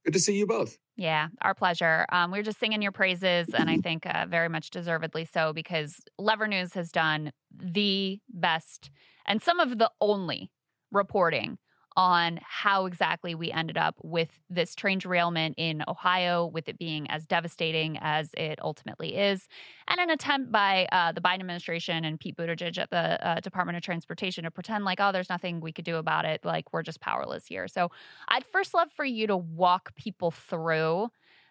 [0.04, 0.78] Good to see you both.
[1.00, 2.06] Yeah, our pleasure.
[2.12, 5.54] Um, we are just singing your praises, and I think uh, very much deservedly so
[5.54, 8.90] because Lever News has done the best
[9.26, 10.52] and some of the only
[10.92, 11.58] reporting
[12.00, 17.12] on how exactly we ended up with this train derailment in Ohio, with it being
[17.12, 19.50] as devastating as it ultimately is,
[19.90, 23.76] and an attempt by uh, the Biden administration and Pete Buttigieg at the uh, Department
[23.76, 26.84] of Transportation to pretend like, oh, there's nothing we could do about it, like we're
[26.84, 27.68] just powerless here.
[27.68, 27.92] So
[28.30, 31.10] I'd first love for you to walk people through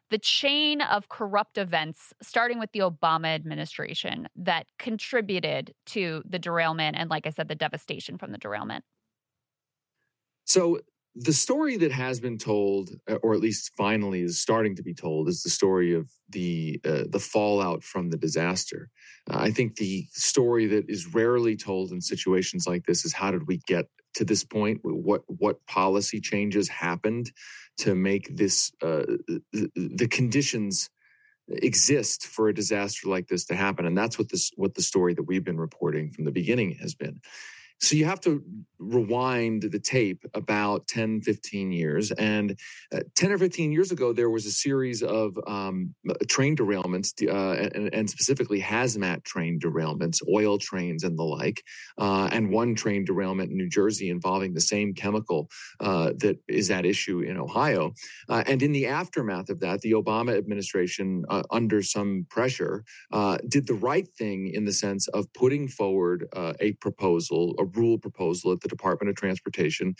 [0.09, 6.97] the chain of corrupt events, starting with the Obama administration, that contributed to the derailment
[6.97, 8.83] and, like I said, the devastation from the derailment.
[10.49, 10.81] So,
[11.15, 14.95] the story that has been told, uh, or at least finally is starting to be
[14.95, 18.89] told, is the story of the uh, the fallout from the disaster.
[19.29, 23.33] Uh, I think the story that is rarely told in situations like this is how
[23.33, 24.81] did we get to this point?
[24.85, 27.33] What what policy changes happened
[27.79, 29.05] to make this uh,
[29.53, 30.89] the, the conditions
[31.49, 33.87] exist for a disaster like this to happen?
[33.87, 36.95] And that's what this what the story that we've been reporting from the beginning has
[36.95, 37.21] been.
[37.81, 38.43] So you have to
[38.79, 42.11] rewind the tape about 10, 15 years.
[42.13, 42.59] And
[42.93, 45.95] uh, 10 or 15 years ago, there was a series of um,
[46.29, 51.63] train derailments, uh, and, and, specifically hazmat train derailments, oil trains and the like,
[51.99, 55.49] uh, and one train derailment in New Jersey involving the same chemical
[55.81, 57.93] uh, that is at issue in Ohio.
[58.29, 62.85] Uh, and in the aftermath of that, the Obama administration, uh, under some pressure,
[63.49, 66.27] did the right thing in the sense of putting forward
[66.61, 69.95] a proposal, a rule proposal at the Department of Transportation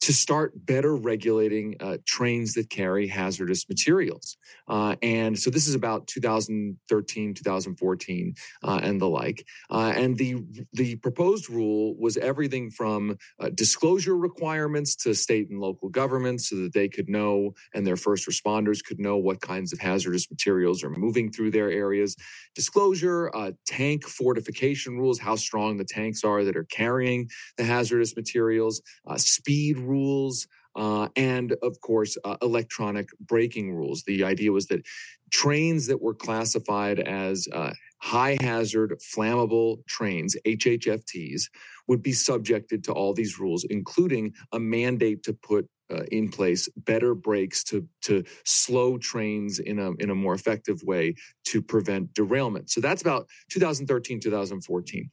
[0.00, 4.36] to start better regulating uh, trains that carry hazardous materials.
[4.66, 8.34] Uh, and so this is about 2013, 2014,
[8.64, 9.44] uh, and the like.
[9.70, 15.60] Uh, and the the proposed rule was everything from uh, disclosure requirements to state and
[15.60, 19.72] local governments, so that they could know and their first responders could know what kinds
[19.72, 22.16] of hazardous materials are moving through their areas.
[22.54, 28.16] Disclosure, uh, tank fortification rules, how strong the tanks are that are carrying the hazardous
[28.16, 28.80] materials,
[29.16, 34.02] speed rules, uh, and of course, uh, electronic braking rules.
[34.04, 34.86] The idea was that
[35.30, 41.42] trains that were classified as uh, high hazard flammable trains, HHFTs,
[41.88, 46.68] would be subjected to all these rules, including a mandate to put uh, in place
[46.76, 52.14] better brakes to to slow trains in a in a more effective way to prevent
[52.14, 52.70] derailment.
[52.70, 55.10] So that's about 2013 2014.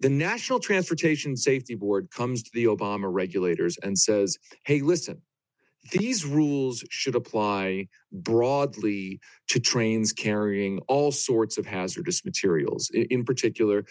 [0.00, 5.20] The National Transportation Safety Board comes to the Obama regulators and says, hey, listen,
[5.92, 13.84] these rules should apply broadly to trains carrying all sorts of hazardous materials, in particular,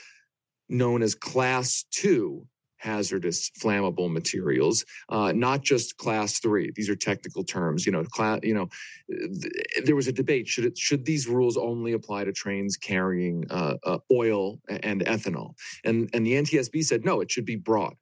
[0.67, 2.45] known as Class 2
[2.79, 6.71] hazardous flammable materials, uh, not just class three.
[6.75, 7.85] These are technical terms.
[7.85, 8.39] You know, class.
[8.43, 8.69] You know,
[9.09, 9.53] th-
[9.85, 13.75] there was a debate: should it should these rules only apply to trains carrying uh,
[13.85, 15.53] uh, oil and ethanol?
[15.85, 17.95] And and the NTSB said no, it should be broad.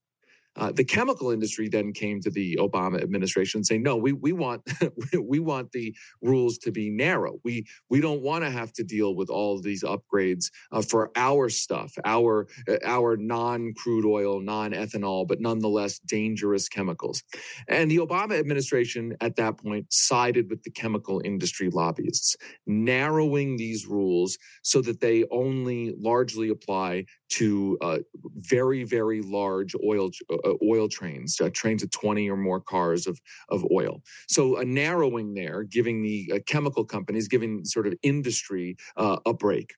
[0.57, 4.61] Uh, the chemical industry then came to the Obama administration saying, "No, we we want
[5.21, 7.39] we want the rules to be narrow.
[7.43, 11.49] We we don't want to have to deal with all these upgrades uh, for our
[11.49, 17.23] stuff, our uh, our non crude oil, non ethanol, but nonetheless dangerous chemicals."
[17.67, 23.85] And the Obama administration at that point sided with the chemical industry lobbyists, narrowing these
[23.85, 27.99] rules so that they only largely apply to uh,
[28.37, 33.19] very very large oil uh, oil trains, uh, trains of 20 or more cars of,
[33.49, 34.01] of oil.
[34.27, 39.33] So a narrowing there, giving the uh, chemical companies, giving sort of industry uh, a
[39.33, 39.73] break.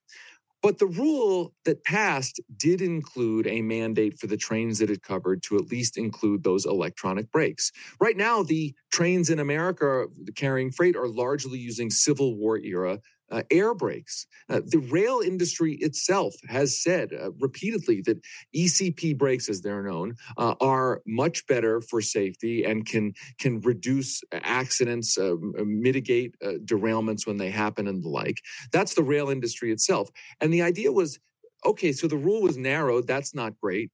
[0.62, 5.42] But the rule that passed did include a mandate for the trains that it covered
[5.44, 7.72] to at least include those electronic brakes.
[7.98, 10.06] Right now, the trains in America
[10.36, 12.98] carrying freight are largely using Civil War era
[13.30, 14.26] uh, air brakes.
[14.48, 18.20] Uh, the rail industry itself has said uh, repeatedly that
[18.54, 24.22] ECP brakes, as they're known, uh, are much better for safety and can can reduce
[24.32, 28.38] accidents, uh, mitigate uh, derailments when they happen, and the like.
[28.72, 30.10] That's the rail industry itself.
[30.40, 31.18] And the idea was,
[31.64, 33.06] okay, so the rule was narrowed.
[33.06, 33.90] That's not great,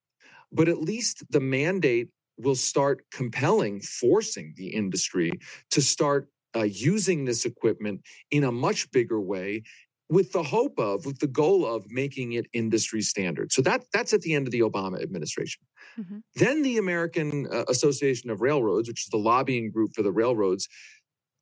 [0.53, 5.33] but at least the mandate will start compelling, forcing the industry
[5.71, 9.63] to start uh, using this equipment in a much bigger way
[10.09, 13.53] with the hope of with the goal of making it industry standard.
[13.53, 15.63] So that that's at the end of the obama administration.
[15.99, 16.19] Mm-hmm.
[16.35, 20.69] then the american uh, association of railroads which is the lobbying group for the railroads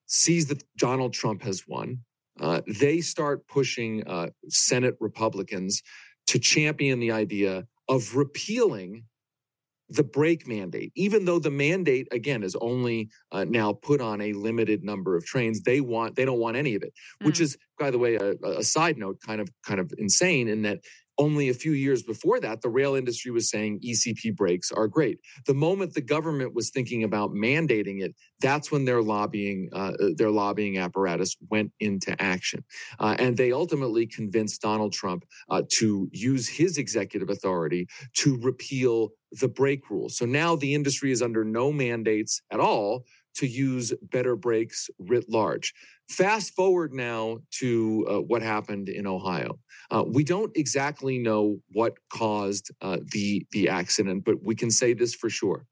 [0.06, 1.98] sees that donald trump has won.
[2.40, 5.82] Uh, they start pushing uh, senate republicans
[6.26, 9.04] to champion the idea of repealing
[9.88, 14.32] the brake mandate, even though the mandate again is only uh, now put on a
[14.32, 16.92] limited number of trains, they want they don't want any of it.
[17.22, 17.26] Mm.
[17.26, 20.62] Which is, by the way, a, a, side note, kind of kind of insane in
[20.62, 20.80] that
[21.18, 25.20] only a few years before that, the rail industry was saying ECP brakes are great.
[25.46, 30.30] The moment the government was thinking about mandating it, that's when their lobbying uh, their
[30.30, 32.64] lobbying apparatus went into action,
[32.98, 39.10] uh, and they ultimately convinced Donald Trump uh, to use his executive authority to repeal
[39.40, 40.08] the brake rule.
[40.08, 43.04] So now the industry is under no mandates at all
[43.36, 45.74] to use better brakes writ large.
[46.08, 49.58] Fast forward now to uh, what happened in Ohio.
[49.90, 54.92] Uh, we don't exactly know what caused uh, the the accident, but we can say
[54.92, 55.66] this for sure.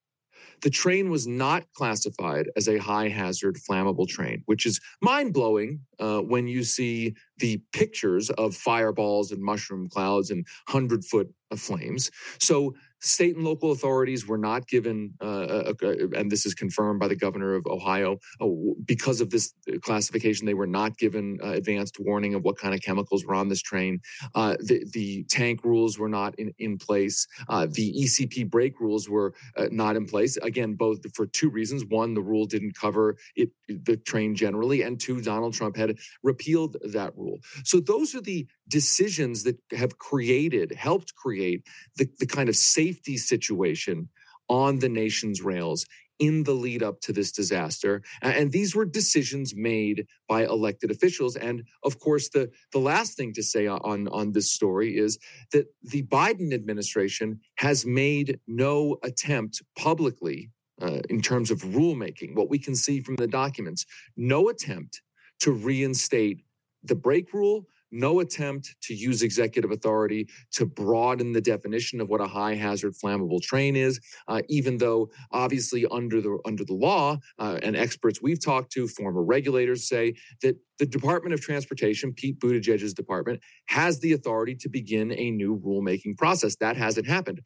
[0.62, 5.80] The train was not classified as a high hazard flammable train, which is mind blowing
[5.98, 11.60] uh, when you see the pictures of fireballs and mushroom clouds and hundred foot of
[11.60, 12.10] flames.
[12.38, 17.08] So state and local authorities were not given, uh, uh, and this is confirmed by
[17.08, 21.98] the governor of Ohio, oh, because of this classification, they were not given uh, advanced
[22.00, 24.00] warning of what kind of chemicals were on this train.
[24.34, 27.26] Uh, the, the, tank rules were not in, in place.
[27.48, 30.36] Uh, the ECP brake rules were uh, not in place.
[30.38, 31.84] Again, both for two reasons.
[31.86, 36.76] One, the rule didn't cover it, the train generally, and two, Donald Trump had repealed
[36.92, 37.38] that rule.
[37.64, 43.16] So those are the decisions that have created, helped create the, the kind of safety
[43.16, 44.08] situation
[44.48, 45.86] on the nation's rails
[46.18, 48.00] in the lead up to this disaster.
[48.20, 51.34] And these were decisions made by elected officials.
[51.34, 55.18] And of course, the, the last thing to say on, on this story is
[55.50, 62.48] that the Biden administration has made no attempt publicly uh, in terms of rulemaking, what
[62.48, 63.84] we can see from the documents,
[64.16, 65.02] no attempt
[65.40, 66.44] to reinstate
[66.84, 72.20] the brake rule, no attempt to use executive authority to broaden the definition of what
[72.20, 77.18] a high hazard flammable train is, uh, even though obviously under the under the law
[77.38, 82.40] uh, and experts we've talked to, former regulators say that the Department of Transportation, Pete
[82.40, 86.56] Buttigieg's department, has the authority to begin a new rulemaking process.
[86.56, 87.42] That hasn't happened.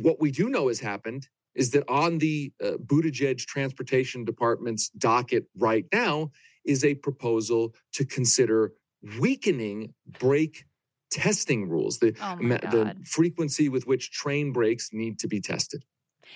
[0.00, 5.44] What we do know has happened is that on the uh, Buttigieg Transportation Department's docket
[5.56, 6.30] right now
[6.64, 8.72] is a proposal to consider
[9.18, 10.64] weakening brake
[11.10, 15.84] testing rules, the, oh the frequency with which train brakes need to be tested.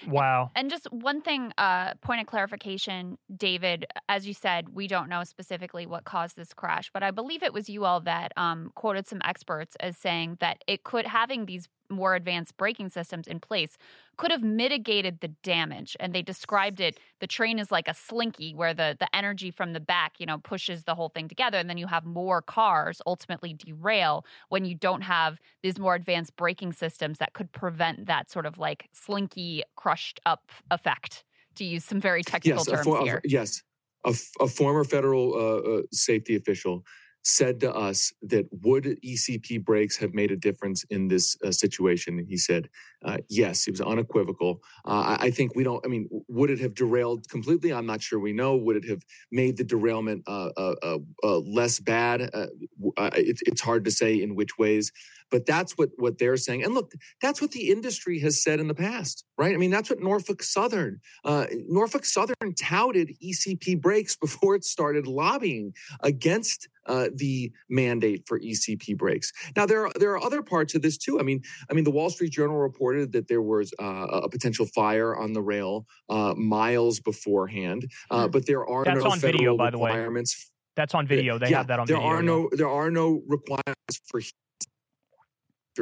[0.07, 0.50] Wow.
[0.55, 5.24] And just one thing, uh, point of clarification, David, as you said, we don't know
[5.24, 9.07] specifically what caused this crash, but I believe it was you all that um, quoted
[9.07, 13.77] some experts as saying that it could having these more advanced braking systems in place
[14.16, 18.55] could have mitigated the damage and they described it the train is like a slinky
[18.55, 21.68] where the the energy from the back you know pushes the whole thing together and
[21.68, 26.72] then you have more cars ultimately derail when you don't have these more advanced braking
[26.72, 32.01] systems that could prevent that sort of like slinky crushed up effect to use some
[32.01, 33.20] very technical yes, terms for, here.
[33.25, 33.62] yes
[34.05, 36.85] a, a former federal uh, uh, safety official
[37.27, 42.25] said to us that would ECP brakes have made a difference in this uh, situation?
[42.29, 42.69] He said,
[43.05, 44.61] uh, yes, it was unequivocal.
[44.85, 47.73] Uh, I, think we don't, I mean, would it have derailed completely?
[47.73, 48.57] I'm not sure we know.
[48.57, 52.23] Would it have made the derailment uh, uh, uh, less bad?
[52.23, 54.91] It, it's hard to say in which ways.
[55.29, 56.63] But that's what what they're saying.
[56.63, 59.53] And look, that's what the industry has said in the past, right?
[59.53, 65.75] I mean, that's what Norfolk Southern, Norfolk Southern touted ECP brakes before it started lobbying
[66.01, 69.33] against uh, the mandate for ECP brakes.
[69.57, 71.19] Now there are there are other parts of this too.
[71.21, 74.66] I mean, I mean, the Wall Street Journal reported that there was uh, a potential
[74.66, 78.31] fire on the rail uh, miles beforehand, uh, hmm.
[78.31, 80.37] but there are That's no on federal video, by the requirements.
[80.37, 80.53] way.
[80.77, 81.38] That's on video.
[81.38, 82.11] They yeah, have that on there video.
[82.11, 84.20] Are no, there are no requirements for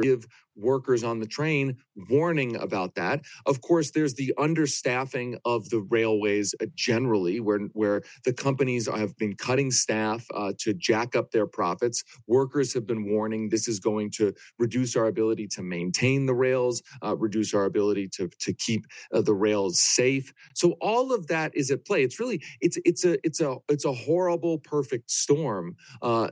[0.01, 1.77] give workers on the train
[2.09, 3.21] warning about that.
[3.45, 9.17] Of course, there's the understaffing of the railways uh, generally, where where the companies have
[9.17, 12.03] been cutting staff uh, to jack up their profits.
[12.27, 16.81] Workers have been warning this is going to reduce our ability to maintain the rails,
[17.03, 20.33] uh, reduce our ability to to keep uh, the rails safe.
[20.53, 22.03] So all of that is at play.
[22.03, 26.27] It's really it's it's a it's a it's a horrible perfect storm, uh,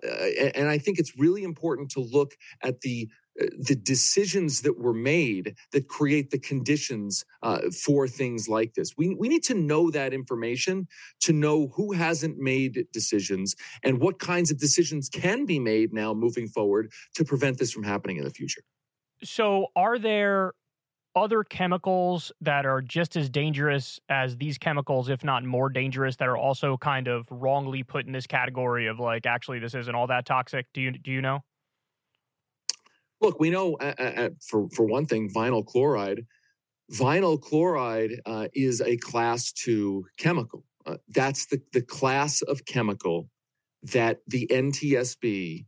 [0.56, 5.56] and I think it's really important to look at the the decisions that were made
[5.72, 8.94] that create the conditions uh, for things like this.
[8.98, 10.88] We, we need to know that information
[11.22, 16.14] to know who hasn't made decisions and what kinds of decisions can be made now
[16.14, 18.62] moving forward to prevent this from happening in the future.
[19.24, 20.54] So, are there
[21.16, 26.28] other chemicals that are just as dangerous as these chemicals, if not more dangerous, that
[26.28, 30.08] are also kind of wrongly put in this category of like, actually, this isn't all
[30.08, 30.66] that toxic?
[30.74, 31.44] Do you do you know?
[33.24, 36.26] Look, we know uh, uh, for for one thing, vinyl chloride.
[36.92, 40.66] Vinyl chloride uh, is a class two chemical.
[40.86, 43.30] Uh, that's the the class of chemical
[43.84, 45.66] that the NTSB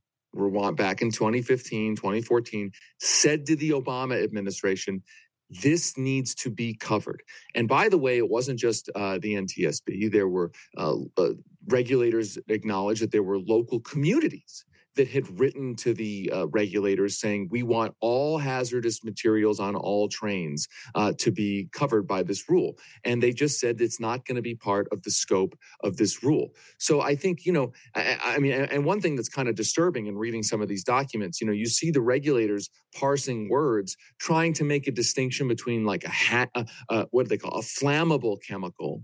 [0.76, 5.02] back in 2015, 2014 said to the Obama administration,
[5.50, 7.24] this needs to be covered.
[7.54, 10.12] And by the way, it wasn't just uh, the NTSB.
[10.12, 11.30] There were uh, uh,
[11.68, 14.66] regulators acknowledged that there were local communities
[14.96, 20.08] that had written to the uh, regulators saying we want all hazardous materials on all
[20.08, 22.78] trains uh, to be covered by this rule.
[23.04, 26.24] And they just said it's not going to be part of the scope of this
[26.24, 26.50] rule.
[26.78, 30.08] So I think, you know, I, I mean, and one thing that's kind of disturbing
[30.08, 34.54] in reading some of these documents, you know, you see the regulators parsing words, trying
[34.54, 37.62] to make a distinction between like a hat, uh, uh, what do they call a
[37.62, 39.04] flammable chemical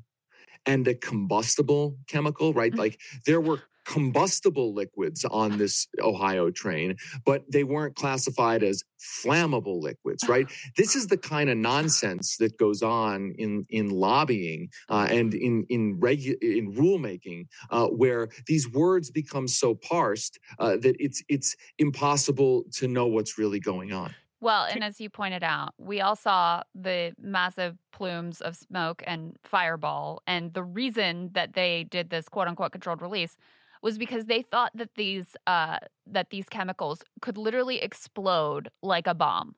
[0.65, 2.73] and a combustible chemical, right?
[2.73, 2.77] Mm.
[2.77, 9.81] Like there were combustible liquids on this Ohio train, but they weren't classified as flammable
[9.81, 10.47] liquids, right?
[10.77, 15.65] this is the kind of nonsense that goes on in in lobbying uh, and in
[15.69, 21.55] in regu- in rulemaking, uh, where these words become so parsed uh, that it's it's
[21.77, 24.13] impossible to know what's really going on.
[24.39, 29.37] Well, and as you pointed out, we all saw the massive plumes of smoke and
[29.43, 30.23] fireball.
[30.25, 33.37] And the reason that they did this quote unquote controlled release
[33.81, 35.77] was because they thought that these uh,
[36.07, 39.55] that these chemicals could literally explode like a bomb,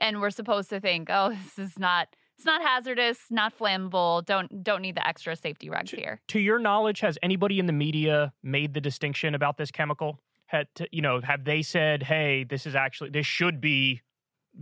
[0.00, 4.24] and we're supposed to think, oh, this is not it's not hazardous, not flammable.
[4.24, 6.20] Don't don't need the extra safety regs to, here.
[6.28, 10.18] To your knowledge, has anybody in the media made the distinction about this chemical?
[10.46, 14.02] Had to, you know, have they said, "Hey, this is actually this should be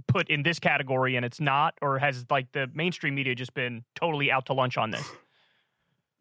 [0.06, 3.84] put in this category and it's not," or has like the mainstream media just been
[3.94, 5.08] totally out to lunch on this?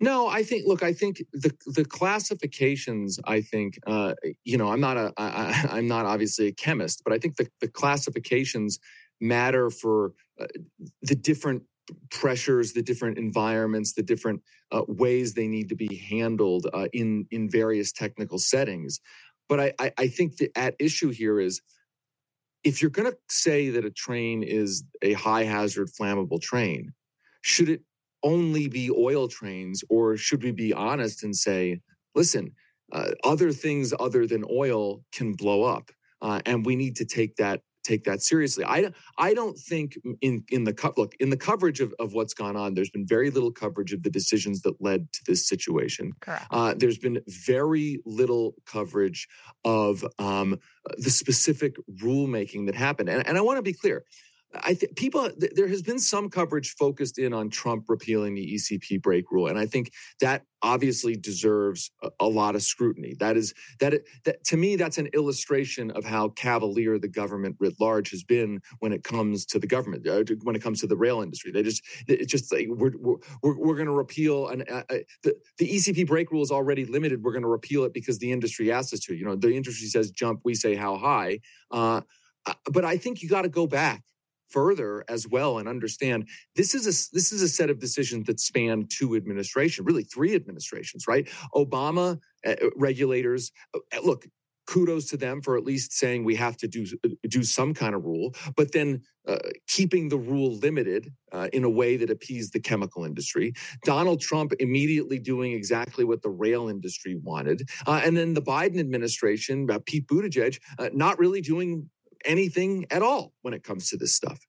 [0.02, 0.68] No, I think.
[0.68, 3.20] Look, I think the the classifications.
[3.26, 7.14] I think uh, you know, I'm not a I, I'm not obviously a chemist, but
[7.14, 8.80] I think the the classifications
[9.22, 10.48] matter for uh,
[11.04, 11.62] the different
[12.10, 14.42] pressures, the different environments, the different
[14.72, 19.00] uh, ways they need to be handled uh, in in various technical settings.
[19.48, 21.62] But I, I, I think the at issue here is
[22.64, 26.94] if you're going to say that a train is a high hazard flammable train,
[27.44, 27.82] should it
[28.24, 31.82] only be oil trains, or should we be honest and say,
[32.16, 32.54] listen,
[32.92, 35.92] uh, other things other than oil can blow up,
[36.22, 38.64] uh, and we need to take that take that seriously.
[38.66, 42.34] I I don't think in in the co- look in the coverage of, of what's
[42.34, 42.74] gone on.
[42.74, 46.14] There's been very little coverage of the decisions that led to this situation.
[46.20, 46.46] Correct.
[46.52, 49.28] Uh, there's been very little coverage
[49.66, 50.60] of um,
[50.98, 53.10] the specific rulemaking that happened.
[53.10, 54.04] And, and I want to be clear.
[54.54, 58.56] I think people th- there has been some coverage focused in on Trump repealing the
[58.56, 63.16] ECP brake rule, and I think that obviously deserves a, a lot of scrutiny.
[63.20, 67.76] That is that, that to me that's an illustration of how cavalier the government writ
[67.80, 70.98] large has been when it comes to the government, uh, when it comes to the
[70.98, 71.52] rail industry.
[71.52, 75.70] They just it's just like we're we're we're, going to repeal uh, uh, the the
[75.70, 77.24] ECP brake rule is already limited.
[77.24, 79.16] We're going to repeal it because the industry asks us to.
[79.16, 81.40] You know, the industry says jump, we say how high.
[81.72, 82.02] Uh,
[82.46, 84.04] uh but I think you got to go back
[84.52, 88.40] further as well and understand this is a this is a set of decisions that
[88.40, 91.28] span two administrations, really three administrations, right?
[91.56, 94.26] Obama uh, regulators, uh, look,
[94.68, 96.86] kudos to them for at least saying we have to do
[97.28, 99.38] do some kind of rule, but then uh,
[99.68, 103.54] keeping the rule limited uh, in a way that appeased the chemical industry.
[103.84, 108.80] Donald Trump immediately doing exactly what the rail industry wanted, uh, and then the Biden
[108.80, 110.60] administration, uh, Pete Buttigieg,
[110.94, 111.90] not really doing
[112.26, 114.40] anything at all when it comes to this stuff.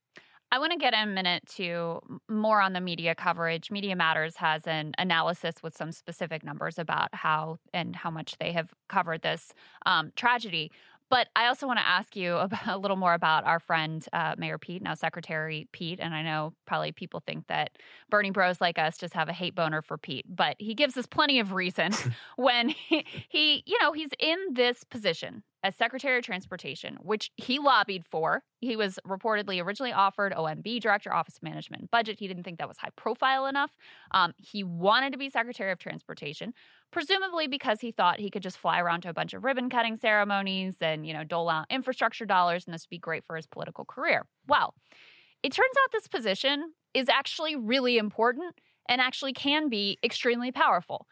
[0.53, 1.99] I want to get a minute to
[2.29, 3.71] more on the media coverage.
[3.71, 8.53] Media Matters has an analysis with some specific numbers about how and how much they
[8.53, 9.55] have covered this
[9.87, 10.71] um, tragedy.
[11.13, 14.35] But I also want to ask you about, a little more about our friend uh,
[14.39, 16.01] Mayor Pete, now Secretary Pete.
[16.01, 17.73] And I know probably people think that
[18.09, 21.05] Bernie bros like us just have a hate boner for Pete, but he gives us
[21.05, 21.93] plenty of reason
[22.37, 27.59] when he, he, you know, he's in this position as Secretary of Transportation, which he
[27.59, 28.43] lobbied for.
[28.61, 32.19] He was reportedly originally offered OMB Director, Office of Management and Budget.
[32.19, 33.71] He didn't think that was high profile enough.
[34.13, 36.53] Um, he wanted to be Secretary of Transportation,
[36.93, 39.97] presumably because he thought he could just fly around to a bunch of ribbon cutting
[39.97, 43.47] ceremonies and, you know, dole out infrastructure dollars, and this would be great for his
[43.47, 44.27] political career.
[44.47, 44.75] Well,
[45.43, 48.55] it turns out this position is actually really important
[48.89, 51.07] and actually can be extremely powerful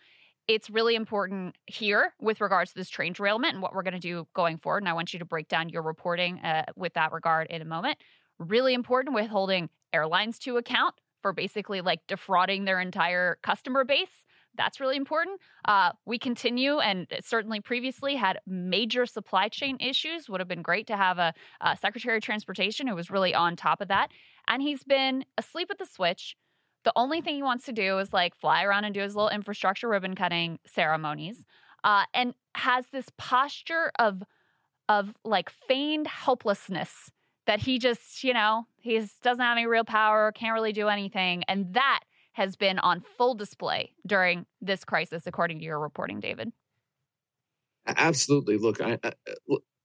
[0.50, 4.00] it's really important here with regards to this train derailment and what we're going to
[4.00, 4.82] do going forward.
[4.82, 7.64] And I want you to break down your reporting uh, with that regard in a
[7.64, 7.98] moment.
[8.40, 14.08] Really important with holding airlines to account for basically like defrauding their entire customer base.
[14.56, 15.40] That's really important.
[15.64, 20.28] Uh, we continue, and certainly previously had major supply chain issues.
[20.28, 23.56] Would have been great to have a, a Secretary of Transportation who was really on
[23.56, 24.10] top of that.
[24.48, 26.36] And he's been asleep at the switch
[26.84, 29.28] the only thing he wants to do is like fly around and do his little
[29.28, 31.44] infrastructure ribbon cutting ceremonies,
[31.84, 34.22] uh, and has this posture of
[34.88, 37.10] of like feigned helplessness
[37.46, 41.44] that he just you know he doesn't have any real power, can't really do anything,
[41.48, 42.00] and that
[42.40, 46.50] has been on full display during this crisis, according to your reporting, David.
[47.86, 48.56] Absolutely.
[48.56, 49.12] Look, I, I,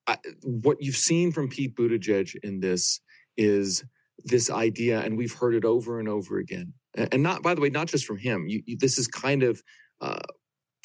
[0.08, 3.02] I, what you've seen from Pete Buttigieg in this
[3.38, 3.84] is
[4.24, 7.70] this idea, and we've heard it over and over again, and not by the way
[7.70, 9.62] not just from him you, you, this is kind of
[10.02, 10.22] uh,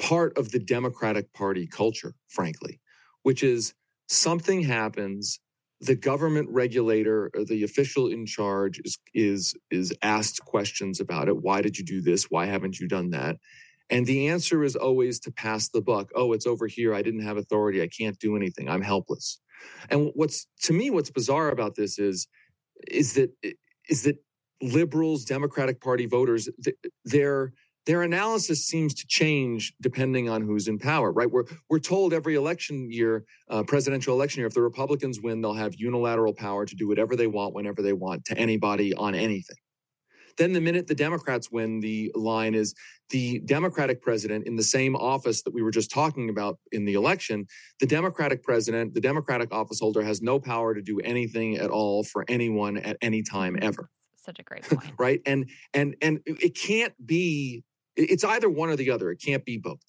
[0.01, 2.81] part of the democratic party culture frankly
[3.23, 3.75] which is
[4.09, 5.41] something happens
[5.83, 11.37] the government regulator or the official in charge is is is asked questions about it
[11.43, 13.37] why did you do this why haven't you done that
[13.91, 16.11] And the answer is always to pass the buck.
[16.14, 16.95] Oh, it's over here.
[16.95, 17.83] I didn't have authority.
[17.83, 18.68] I can't do anything.
[18.68, 19.41] I'm helpless.
[19.91, 22.26] And what's to me, what's bizarre about this is,
[22.89, 23.31] is that
[23.89, 24.16] is that
[24.62, 26.49] liberals, Democratic Party voters,
[27.05, 27.53] their
[27.87, 31.12] their analysis seems to change depending on who's in power.
[31.12, 31.31] Right?
[31.31, 35.55] We're we're told every election year, uh, presidential election year, if the Republicans win, they'll
[35.55, 39.57] have unilateral power to do whatever they want, whenever they want, to anybody on anything.
[40.37, 42.74] Then the minute the Democrats win, the line is
[43.11, 46.95] the Democratic president in the same office that we were just talking about in the
[46.95, 47.47] election.
[47.81, 52.05] The Democratic president, the Democratic office holder has no power to do anything at all
[52.05, 53.91] for anyone at any time ever.
[54.16, 54.93] Such a great point.
[54.99, 55.20] right.
[55.26, 57.64] And and and it can't be
[57.97, 59.11] it's either one or the other.
[59.11, 59.82] It can't be both.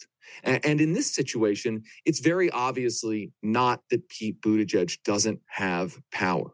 [0.43, 6.51] And in this situation, it's very obviously not that Pete Buttigieg doesn't have power.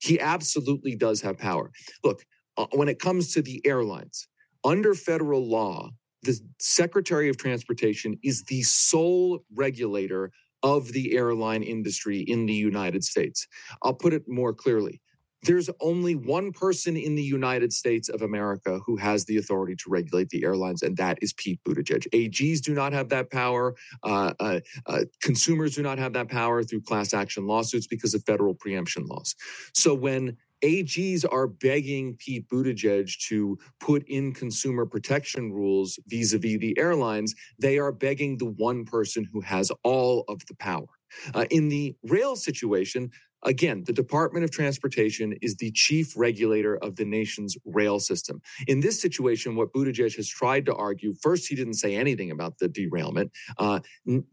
[0.00, 1.70] He absolutely does have power.
[2.04, 2.24] Look,
[2.56, 4.28] uh, when it comes to the airlines,
[4.64, 5.90] under federal law,
[6.22, 10.30] the Secretary of Transportation is the sole regulator
[10.62, 13.46] of the airline industry in the United States.
[13.82, 15.00] I'll put it more clearly.
[15.42, 19.90] There's only one person in the United States of America who has the authority to
[19.90, 22.08] regulate the airlines, and that is Pete Buttigieg.
[22.12, 23.76] AGs do not have that power.
[24.02, 28.24] Uh, uh, uh, consumers do not have that power through class action lawsuits because of
[28.24, 29.34] federal preemption laws.
[29.74, 36.38] So when AGs are begging Pete Buttigieg to put in consumer protection rules vis a
[36.38, 37.34] vis the airlines.
[37.58, 40.88] They are begging the one person who has all of the power.
[41.34, 43.10] Uh, in the rail situation,
[43.44, 48.40] Again, the Department of Transportation is the chief regulator of the nation's rail system.
[48.66, 52.58] In this situation, what Buttigieg has tried to argue first, he didn't say anything about
[52.58, 53.30] the derailment.
[53.56, 53.80] Uh,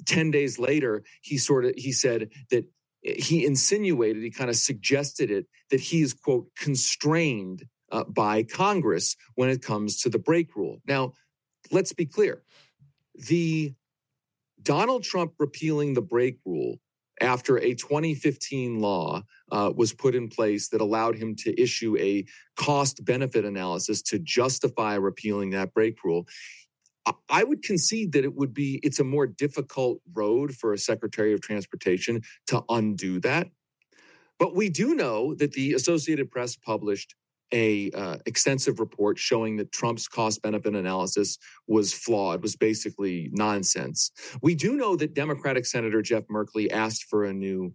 [0.06, 2.66] 10 days later, he sort of he said that
[3.04, 9.16] he insinuated, he kind of suggested it, that he is, quote, constrained uh, by Congress
[9.36, 10.82] when it comes to the brake rule.
[10.88, 11.14] Now,
[11.72, 12.42] let's be clear.
[13.28, 13.76] The
[14.62, 16.80] Donald Trump repealing the brake rule
[17.22, 22.26] after a 2015 law uh, was put in place that allowed him to issue a
[22.56, 26.28] cost benefit analysis to justify repealing that brake rule.
[27.30, 31.34] I would concede that it would be it's a more difficult road for a Secretary
[31.34, 33.48] of Transportation to undo that.
[34.40, 37.14] But we do know that the Associated Press published
[37.54, 41.38] a uh, extensive report showing that Trump's cost benefit analysis
[41.68, 44.12] was flawed, was basically nonsense.
[44.42, 47.74] We do know that Democratic Senator Jeff Merkley asked for a new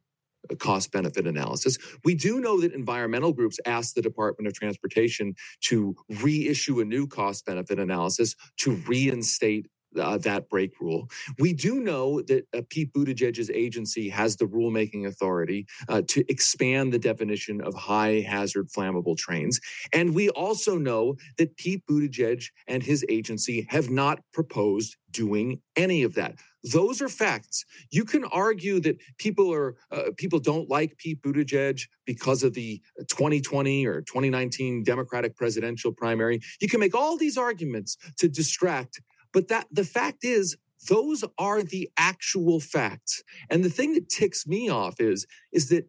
[0.59, 1.79] cost benefit analysis.
[2.05, 7.07] We do know that environmental groups asked the Department of Transportation to reissue a new
[7.07, 9.67] cost benefit analysis to reinstate
[9.99, 11.09] uh, that brake rule.
[11.39, 16.93] We do know that uh, Pete Buttigieg's agency has the rulemaking authority uh, to expand
[16.93, 19.61] the definition of high hazard flammable trains.
[19.93, 26.03] And we also know that Pete Buttigieg and his agency have not proposed doing any
[26.03, 26.37] of that.
[26.63, 27.65] Those are facts.
[27.91, 32.81] You can argue that people are uh, people don't like Pete Buttigieg because of the
[33.09, 36.41] 2020 or 2019 Democratic presidential primary.
[36.61, 39.01] You can make all these arguments to distract
[39.33, 40.57] but that the fact is,
[40.89, 43.23] those are the actual facts.
[43.51, 45.89] And the thing that ticks me off is, is that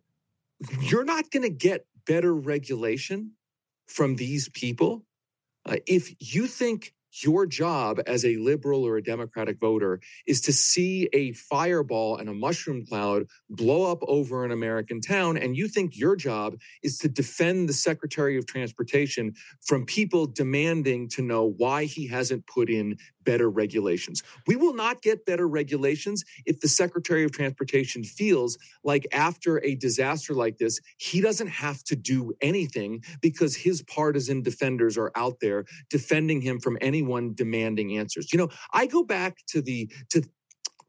[0.81, 3.31] you're not going to get better regulation
[3.87, 5.05] from these people.
[5.65, 10.53] Uh, if you think your job as a liberal or a Democratic voter is to
[10.53, 15.37] see a fireball and a mushroom cloud blow up over an American town.
[15.37, 21.09] And you think your job is to defend the Secretary of Transportation from people demanding
[21.09, 24.23] to know why he hasn't put in better regulations.
[24.47, 29.75] We will not get better regulations if the Secretary of Transportation feels like after a
[29.75, 35.39] disaster like this, he doesn't have to do anything because his partisan defenders are out
[35.41, 38.31] there defending him from anyone demanding answers.
[38.31, 40.23] You know, I go back to the to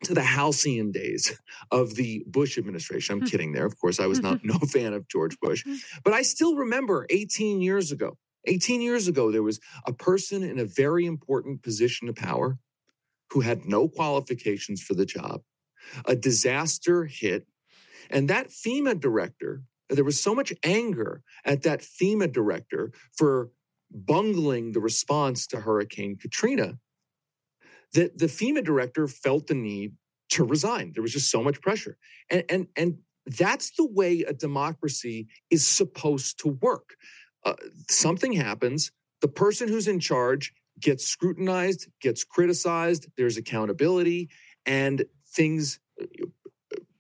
[0.05, 1.39] to the halcyon days
[1.71, 3.15] of the Bush administration.
[3.15, 3.27] I'm hmm.
[3.27, 3.67] kidding there.
[3.67, 5.77] Of course, I was not no fan of George Bush, hmm.
[6.05, 8.17] but I still remember 18 years ago
[8.47, 12.59] 18 years ago, there was a person in a very important position of power
[13.31, 15.43] who had no qualifications for the job.
[16.05, 17.47] A disaster hit,
[18.11, 23.51] and that FEMA director, there was so much anger at that FEMA director for
[23.91, 26.79] bungling the response to Hurricane Katrina
[27.95, 29.95] that the FEMA director felt the need
[30.31, 30.93] to resign.
[30.95, 31.99] There was just so much pressure.
[32.31, 36.95] And, and, and that's the way a democracy is supposed to work
[37.45, 37.55] uh,
[37.89, 44.29] something happens, the person who's in charge gets scrutinized, gets criticized, there's accountability,
[44.67, 45.79] and things,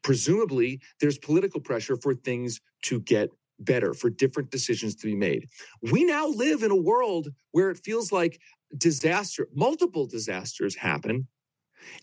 [0.02, 5.46] presumably, there's political pressure for things to get better, for different decisions to be made.
[5.90, 8.40] We now live in a world where it feels like
[8.76, 11.28] disaster, multiple disasters happen,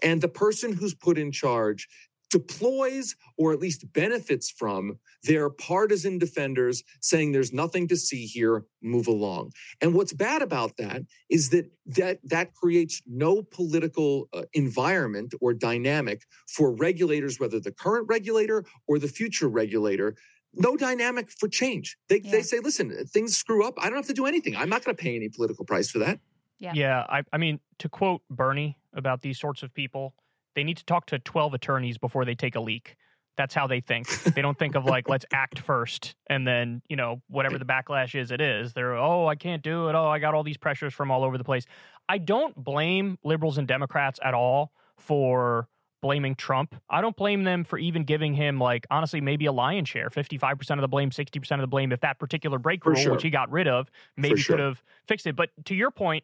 [0.02, 1.88] and the person who's put in charge
[2.30, 8.64] deploys or at least benefits from their partisan defenders saying there's nothing to see here
[8.82, 9.52] move along.
[9.82, 15.54] And what's bad about that is that that that creates no political uh, environment or
[15.54, 20.16] dynamic for regulators whether the current regulator or the future regulator
[20.56, 21.96] no dynamic for change.
[22.08, 22.32] They, yeah.
[22.32, 23.76] they say listen things screw up.
[23.78, 24.56] I don't have to do anything.
[24.56, 26.20] I'm not going to pay any political price for that.
[26.60, 26.74] Yeah.
[26.76, 30.14] Yeah I, I mean to quote bernie about these sorts of people
[30.56, 32.96] they need to talk to 12 attorneys before they take a leak.
[33.38, 34.10] That's how they think.
[34.24, 38.20] they don't think of like, let's act first and then, you know, whatever the backlash
[38.20, 38.74] is, it is.
[38.74, 39.96] They're, oh, I can't do it.
[39.96, 41.66] Oh, I got all these pressures from all over the place.
[42.10, 45.70] I don't blame liberals and Democrats at all for
[46.02, 46.76] blaming Trump.
[46.90, 50.72] I don't blame them for even giving him, like, honestly, maybe a lion share 55%
[50.72, 51.92] of the blame, 60% of the blame.
[51.92, 53.14] If that particular brake rule, sure.
[53.14, 54.56] which he got rid of, maybe sure.
[54.56, 55.36] could have fixed it.
[55.36, 56.24] But to your point,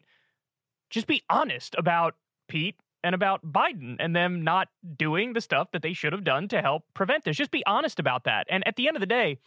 [0.90, 2.14] just be honest about
[2.48, 6.48] Pete and about Biden and them not doing the stuff that they should have done
[6.48, 7.36] to help prevent this.
[7.36, 8.48] Just be honest about that.
[8.50, 9.38] And at the end of the day,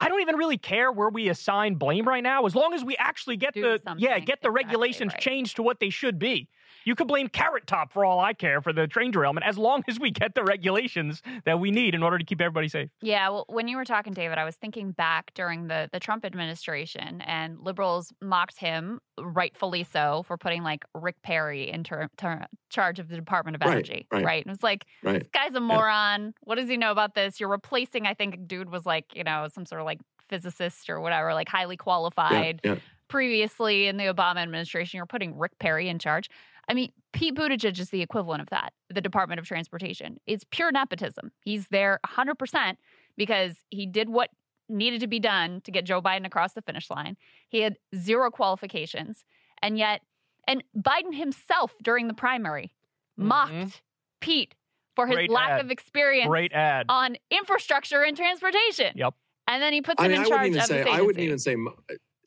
[0.00, 2.96] I don't even really care where we assign blame right now, as long as we
[2.96, 5.20] actually get Do the yeah get the regulations right.
[5.20, 6.48] changed to what they should be.
[6.88, 9.84] You could blame Carrot Top for all I care for the train derailment, as long
[9.88, 12.88] as we get the regulations that we need in order to keep everybody safe.
[13.02, 16.24] Yeah, well, when you were talking, David, I was thinking back during the the Trump
[16.24, 22.46] administration, and liberals mocked him, rightfully so, for putting like Rick Perry in ter- ter-
[22.70, 24.16] charge of the Department of Energy, right?
[24.16, 24.24] right.
[24.24, 24.44] right?
[24.46, 25.18] And it was like, right.
[25.18, 26.22] this guy's a moron.
[26.22, 26.30] Yeah.
[26.44, 27.38] What does he know about this?
[27.38, 31.00] You're replacing, I think, dude was like, you know, some sort of like physicist or
[31.00, 32.62] whatever, like highly qualified.
[32.64, 32.78] Yeah, yeah.
[33.08, 36.28] Previously in the Obama administration, you're putting Rick Perry in charge.
[36.68, 40.18] I mean, Pete Buttigieg is the equivalent of that, the Department of Transportation.
[40.26, 41.32] It's pure nepotism.
[41.44, 42.76] He's there 100%
[43.16, 44.30] because he did what
[44.68, 47.16] needed to be done to get Joe Biden across the finish line.
[47.48, 49.24] He had zero qualifications.
[49.62, 50.02] And yet,
[50.46, 52.72] and Biden himself during the primary
[53.18, 53.28] mm-hmm.
[53.28, 53.82] mocked
[54.20, 54.54] Pete
[54.94, 55.60] for his Great lack ad.
[55.60, 56.86] of experience Great ad.
[56.88, 58.92] on infrastructure and transportation.
[58.94, 59.14] Yep.
[59.46, 61.38] And then he puts I him mean, in I charge of say, I wouldn't even
[61.38, 61.56] say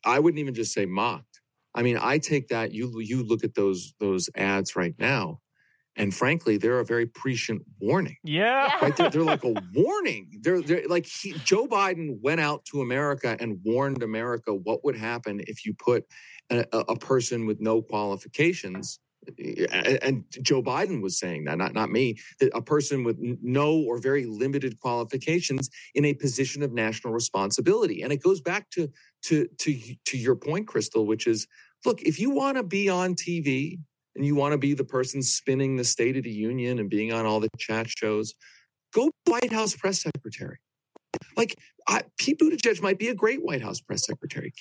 [0.04, 1.31] I wouldn't even just say mocked.
[1.74, 5.40] I mean, I take that you you look at those those ads right now,
[5.96, 8.18] and frankly, they're a very prescient warning.
[8.24, 8.96] Yeah, right.
[8.96, 10.40] They're, they're like a warning.
[10.42, 14.98] They're they're like he, Joe Biden went out to America and warned America what would
[14.98, 16.06] happen if you put
[16.50, 19.00] a, a person with no qualifications
[20.02, 23.98] and Joe Biden was saying that, not not me, that a person with no or
[24.00, 28.02] very limited qualifications in a position of national responsibility.
[28.02, 28.90] And it goes back to
[29.24, 31.48] to to to your point, Krystal, which is,
[31.86, 33.80] look, if you want to be on TV
[34.16, 37.14] and you want to be the person spinning the State of the Union and being
[37.14, 38.34] on all the chat shows,
[38.94, 40.58] go White House press secretary.
[41.38, 41.56] Like
[41.88, 44.54] I, Pete Buttigieg might be a great White House press secretary.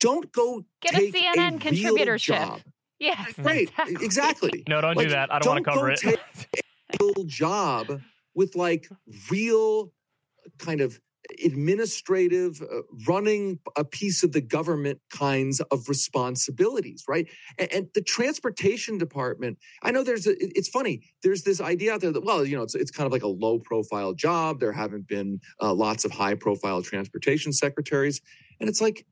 [0.00, 2.18] Don't go get a CNN a contributorship.
[2.20, 2.60] Job
[2.98, 3.34] Yes.
[3.38, 3.70] Right.
[3.88, 4.64] Exactly.
[4.68, 5.32] no, don't like, do that.
[5.32, 5.98] I don't, don't want to cover it.
[5.98, 8.00] Take a job
[8.34, 8.88] with like
[9.30, 9.92] real
[10.58, 11.00] kind of
[11.44, 17.28] administrative uh, running a piece of the government kinds of responsibilities right
[17.58, 22.00] and, and, the transportation department i know there's a it's funny there's this idea out
[22.00, 24.72] there that well you know it's, it's kind of like a low profile job there
[24.72, 28.20] haven't been uh, lots of high profile transportation secretaries
[28.60, 29.04] and it's like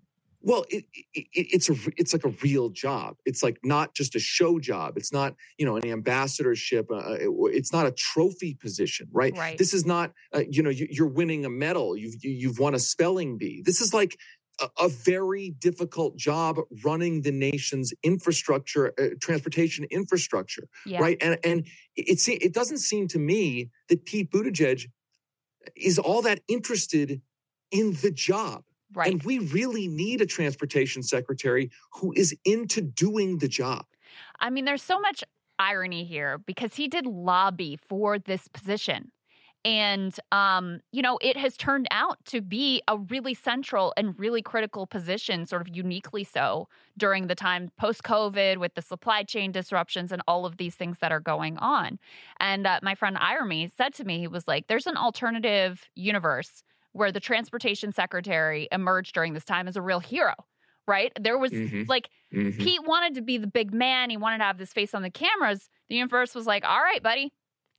[0.45, 0.85] well, it,
[1.15, 3.17] it, it's a it's like a real job.
[3.25, 4.97] It's like not just a show job.
[4.97, 6.91] It's not you know an ambassadorship.
[6.91, 9.35] Uh, uh it, it's not a trophy position, right?
[9.37, 9.57] Right.
[9.57, 11.97] This is not uh, you know you, are winning a medal.
[11.97, 13.63] You've you've won a spelling bee.
[13.65, 14.19] This is like
[14.61, 21.01] a, a very difficult job running the nation's infrastructure, uh, transportation infrastructure, yeah.
[21.01, 21.17] right?
[21.23, 21.67] And and
[21.97, 24.91] it it doesn't seem to me that Pete Buttigieg
[25.75, 27.23] is all that interested
[27.71, 28.63] in the job
[28.95, 29.11] Right.
[29.11, 33.85] And we really need a transportation secretary who is into doing the job.
[34.41, 35.25] I mean, there's so much
[35.59, 39.11] irony here because he did lobby for this position.
[39.67, 44.43] And, um, you know, it has turned out to be a really central and really
[44.43, 46.69] critical position, sort of uniquely so
[46.99, 50.99] during the time post COVID with the supply chain disruptions and all of these things
[50.99, 51.99] that are going on.
[52.41, 56.63] And uh, my friend Iremy said to me, he was like, there's an alternative universe
[56.95, 60.33] where the transportation secretary emerged during this time as a real hero,
[60.87, 61.13] right?
[61.21, 61.83] There was mm-hmm.
[61.89, 62.63] like mm-hmm.
[62.63, 65.11] Pete wanted to be the big man, he wanted to have this face on the
[65.11, 65.69] cameras.
[65.89, 67.33] The universe was like, "All right, buddy,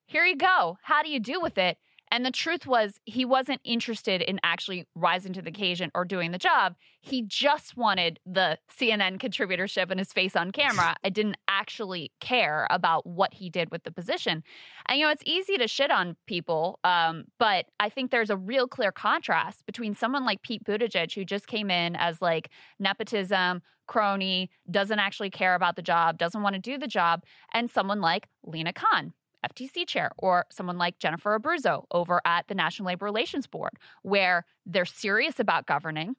[0.06, 0.78] here you go.
[0.84, 1.78] How do you do with it?"
[2.12, 6.32] And the truth was, he wasn't interested in actually rising to the occasion or doing
[6.32, 6.76] the job.
[7.02, 10.96] He just wanted the CNN contributorship and his face on camera.
[11.04, 14.44] I didn't actually care about what he did with the position.
[14.88, 18.38] And, you know, it's easy to shit on people, um, but I think there's a
[18.38, 22.50] real clear contrast between someone like Pete Buttigieg, who just came in as like
[22.80, 27.70] nepotism, crony, doesn't actually care about the job, doesn't want to do the job, and
[27.70, 29.14] someone like Lina Khan
[29.50, 33.72] FTC chair or someone like Jennifer Abruzzo over at the National Labor Relations Board,
[34.02, 36.16] where they're serious about governing.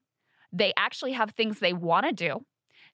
[0.53, 2.45] They actually have things they want to do.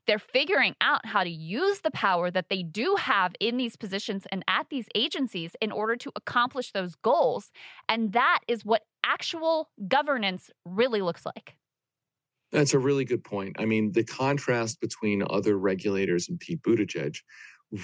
[0.06, 4.26] They're figuring out how to use the power that they do have in these positions
[4.32, 7.52] and at these agencies in order to accomplish those goals.
[7.88, 11.56] And that is what actual governance really looks like.
[12.50, 13.56] That's a really good point.
[13.58, 17.16] I mean, the contrast between other regulators and Pete Buttigieg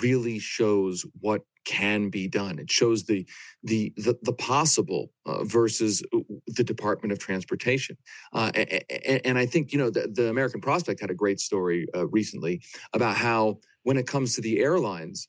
[0.03, 2.59] really shows what can be done.
[2.59, 3.26] It shows the
[3.62, 7.97] the the, the possible uh, versus uh, the Department of Transportation.
[8.32, 11.86] Uh, and, and, I think you know the, the, American Prospect had a great story
[11.95, 12.62] uh, recently
[12.95, 15.28] about how when it comes to the airlines.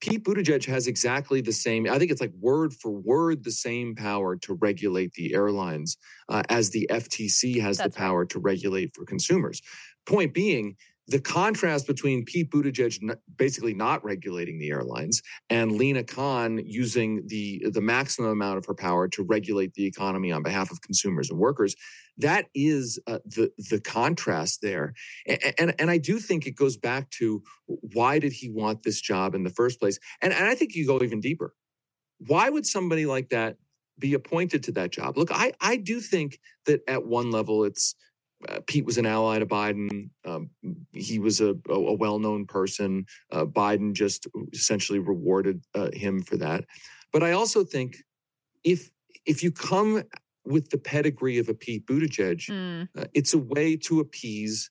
[0.00, 3.94] Pete Buttigieg has exactly the same, I think it's like word for word the same
[3.94, 5.96] power to regulate the airlines
[6.28, 8.28] uh, as the FTC has That's the power right.
[8.30, 9.62] to regulate for consumers.
[10.04, 10.74] Point being,
[11.08, 17.64] the contrast between Pete Buttigieg basically not regulating the airlines and Lina Khan using the
[17.70, 21.38] the maximum amount of her power to regulate the economy on behalf of consumers and
[21.38, 21.74] workers,
[22.18, 24.94] that is uh, the the contrast there.
[25.26, 29.00] And, and, and I do think it goes back to why did he want this
[29.00, 29.98] job in the first place?
[30.20, 31.54] And and I think you go even deeper.
[32.18, 33.56] Why would somebody like that
[33.98, 35.18] be appointed to that job?
[35.18, 37.96] Look, I I do think that at one level it's
[38.48, 40.10] uh, Pete was an ally to Biden.
[40.24, 40.50] Um,
[40.92, 43.06] he was a, a, a well-known person.
[43.30, 46.64] Uh, Biden just essentially rewarded uh, him for that.
[47.12, 47.96] But I also think
[48.64, 48.90] if
[49.24, 50.02] if you come
[50.44, 52.88] with the pedigree of a Pete Buttigieg, mm.
[53.14, 54.70] it's a way to appease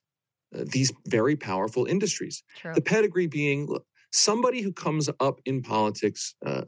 [0.54, 2.42] uh, these very powerful industries.
[2.56, 2.74] True.
[2.74, 6.64] The pedigree being look, somebody who comes up in politics uh,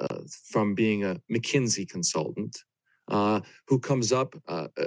[0.51, 2.57] from being a McKinsey consultant
[3.09, 4.87] uh, who comes up, uh, uh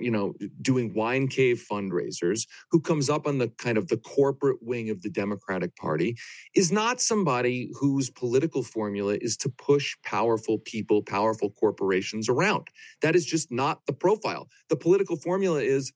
[0.00, 4.58] you know, doing wine cave fundraisers, who comes up on the kind of the corporate
[4.60, 6.16] wing of the Democratic Party,
[6.54, 12.68] is not somebody whose political formula is to push powerful people, powerful corporations around.
[13.00, 14.48] That is just not the profile.
[14.68, 15.92] The political formula is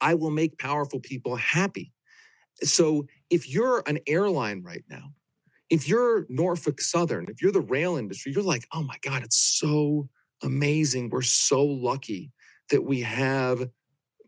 [0.00, 1.92] I will make powerful people happy.
[2.62, 5.12] So if you're an airline right now,
[5.70, 9.38] if you're Norfolk Southern, if you're the rail industry, you're like, oh my God, it's
[9.38, 10.08] so
[10.42, 11.10] amazing.
[11.10, 12.32] We're so lucky
[12.70, 13.68] that we have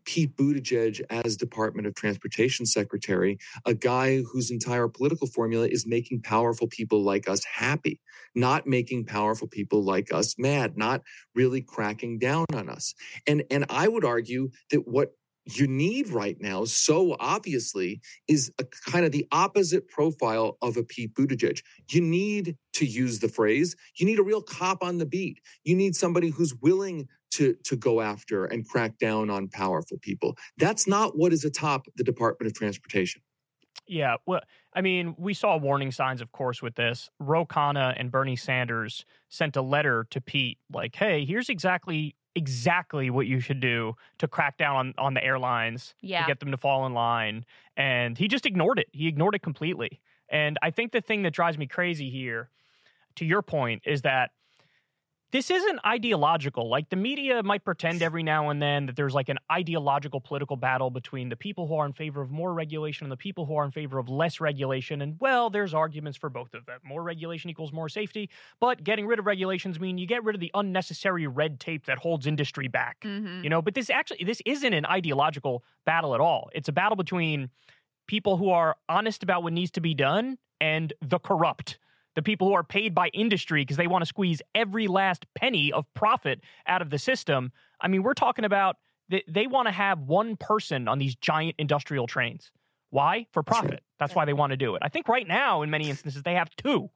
[0.05, 6.21] Pete Buttigieg as Department of Transportation Secretary, a guy whose entire political formula is making
[6.21, 7.99] powerful people like us happy,
[8.35, 11.01] not making powerful people like us mad, not
[11.33, 12.93] really cracking down on us.
[13.27, 15.13] And and I would argue that what
[15.45, 20.83] you need right now, so obviously, is a kind of the opposite profile of a
[20.83, 21.61] Pete Buttigieg.
[21.91, 25.39] You need to use the phrase, you need a real cop on the beat.
[25.63, 30.35] You need somebody who's willing to, to go after and crack down on powerful people.
[30.57, 33.21] That's not what is atop the Department of Transportation.
[33.87, 34.41] Yeah, well,
[34.73, 37.09] I mean, we saw warning signs, of course, with this.
[37.19, 43.09] Ro Khanna and Bernie Sanders sent a letter to Pete, like, "Hey, here's exactly exactly
[43.09, 46.21] what you should do to crack down on, on the airlines yeah.
[46.21, 47.45] to get them to fall in line.
[47.77, 48.87] And he just ignored it.
[48.91, 50.01] He ignored it completely.
[50.29, 52.49] And I think the thing that drives me crazy here,
[53.15, 54.31] to your point, is that
[55.31, 56.69] this isn't ideological.
[56.69, 60.55] Like the media might pretend every now and then that there's like an ideological political
[60.55, 63.55] battle between the people who are in favor of more regulation and the people who
[63.55, 65.01] are in favor of less regulation.
[65.01, 66.79] And well, there's arguments for both of them.
[66.85, 70.39] More regulation equals more safety, but getting rid of regulations mean you get rid of
[70.39, 73.01] the unnecessary red tape that holds industry back.
[73.03, 73.43] Mm-hmm.
[73.43, 76.49] You know, but this actually this isn't an ideological battle at all.
[76.53, 77.49] It's a battle between
[78.07, 81.77] people who are honest about what needs to be done and the corrupt
[82.15, 85.71] the people who are paid by industry because they want to squeeze every last penny
[85.71, 87.51] of profit out of the system.
[87.79, 88.77] I mean, we're talking about
[89.09, 92.51] they, they want to have one person on these giant industrial trains.
[92.89, 93.27] Why?
[93.31, 93.83] For profit.
[93.99, 94.81] That's why they want to do it.
[94.81, 96.89] I think right now, in many instances, they have two.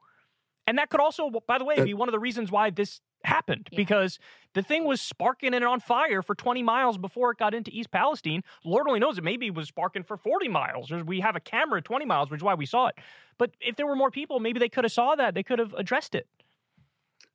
[0.67, 3.67] And that could also, by the way, be one of the reasons why this happened
[3.71, 3.77] yeah.
[3.77, 4.19] because
[4.53, 7.91] the thing was sparking and on fire for 20 miles before it got into East
[7.91, 8.43] Palestine.
[8.63, 10.91] Lord only knows it maybe was sparking for 40 miles.
[10.91, 12.95] We have a camera at 20 miles, which is why we saw it.
[13.37, 15.33] But if there were more people, maybe they could have saw that.
[15.33, 16.27] They could have addressed it.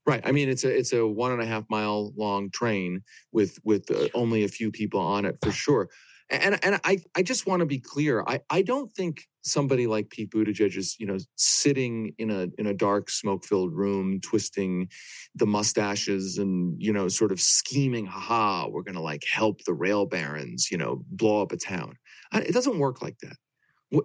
[0.06, 0.20] Right.
[0.24, 3.02] I mean, it's a it's a one and a half mile long train
[3.32, 5.88] with with uh, only a few people on it for sure.
[6.30, 8.24] And and I I just want to be clear.
[8.26, 12.66] I I don't think somebody like Pete Buttigieg is you know sitting in a in
[12.66, 14.88] a dark smoke filled room twisting
[15.34, 18.06] the mustaches and you know sort of scheming.
[18.06, 20.70] Ha We're to like help the rail barons.
[20.70, 21.96] You know, blow up a town.
[22.32, 23.36] It doesn't work like that.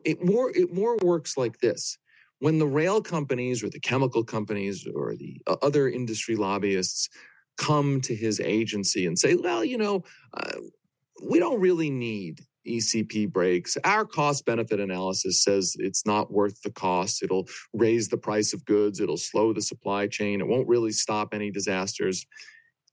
[0.03, 1.97] It more it more works like this.
[2.39, 7.09] When the rail companies or the chemical companies or the uh, other industry lobbyists
[7.57, 10.03] come to his agency and say, well, you know,
[10.33, 10.59] uh,
[11.21, 13.77] we don't really need ECP brakes.
[13.83, 17.23] Our cost benefit analysis says it's not worth the cost.
[17.23, 18.99] It'll raise the price of goods.
[18.99, 20.41] It'll slow the supply chain.
[20.41, 22.25] It won't really stop any disasters.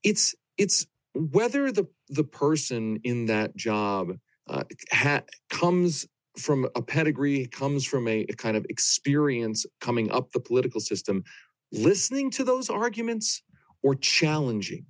[0.03, 4.12] It's it's whether the the person in that job
[4.49, 6.07] uh, ha- comes
[6.39, 11.24] from a pedigree, comes from a, a kind of experience coming up the political system,
[11.72, 13.43] listening to those arguments
[13.83, 14.85] or challenging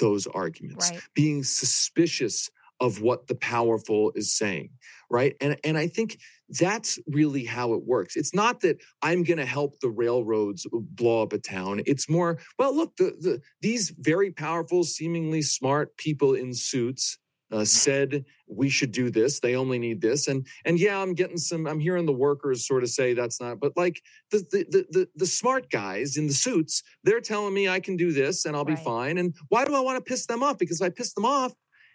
[0.00, 1.00] those arguments, right.
[1.14, 2.50] being suspicious
[2.80, 4.70] of what the powerful is saying
[5.10, 5.34] right?
[5.40, 6.18] And and i think
[6.60, 8.16] that's really how it works.
[8.16, 11.82] It's not that i'm going to help the railroads blow up a town.
[11.86, 17.18] It's more well look the, the these very powerful seemingly smart people in suits
[17.52, 19.40] uh, said we should do this.
[19.40, 20.28] They only need this.
[20.28, 23.60] And and yeah i'm getting some i'm hearing the workers sort of say that's not
[23.60, 24.00] but like
[24.30, 28.12] the the the, the smart guys in the suits they're telling me i can do
[28.12, 28.76] this and i'll right.
[28.76, 29.18] be fine.
[29.18, 30.58] And why do i want to piss them off?
[30.58, 31.52] Because if i piss them off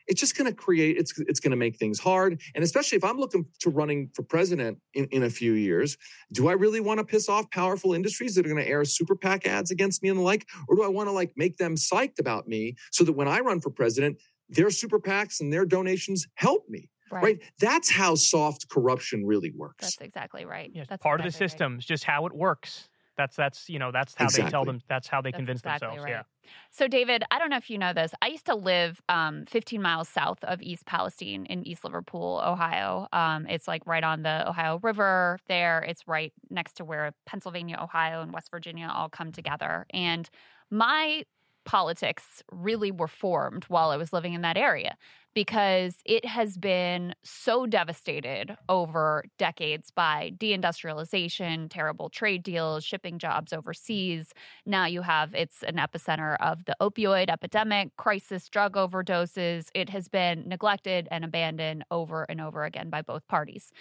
[0.07, 3.03] it's just going to create it's it's going to make things hard and especially if
[3.03, 5.97] i'm looking to running for president in, in a few years
[6.31, 9.15] do i really want to piss off powerful industries that are going to air super
[9.15, 11.75] pac ads against me and the like or do i want to like make them
[11.75, 14.17] psyched about me so that when i run for president
[14.49, 17.23] their super pacs and their donations help me Right.
[17.23, 17.41] right.
[17.59, 19.83] That's how soft corruption really works.
[19.83, 20.71] That's exactly right.
[20.73, 21.73] Yeah, that's part exactly of the system.
[21.73, 21.81] Right.
[21.81, 22.89] just how it works.
[23.17, 24.45] That's that's you know that's how exactly.
[24.45, 24.81] they tell them.
[24.89, 26.03] That's how they that's convince exactly themselves.
[26.03, 26.11] Right.
[26.11, 26.23] Yeah.
[26.71, 28.13] So David, I don't know if you know this.
[28.21, 33.07] I used to live um, 15 miles south of East Palestine in East Liverpool, Ohio.
[33.13, 35.39] Um, it's like right on the Ohio River.
[35.47, 39.85] There, it's right next to where Pennsylvania, Ohio, and West Virginia all come together.
[39.91, 40.29] And
[40.69, 41.23] my
[41.65, 44.97] politics really were formed while I was living in that area
[45.33, 53.51] because it has been so devastated over decades by deindustrialization, terrible trade deals, shipping jobs
[53.51, 54.31] overseas.
[54.65, 59.69] Now you have it's an epicenter of the opioid epidemic, crisis, drug overdoses.
[59.73, 63.71] It has been neglected and abandoned over and over again by both parties.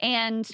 [0.00, 0.50] And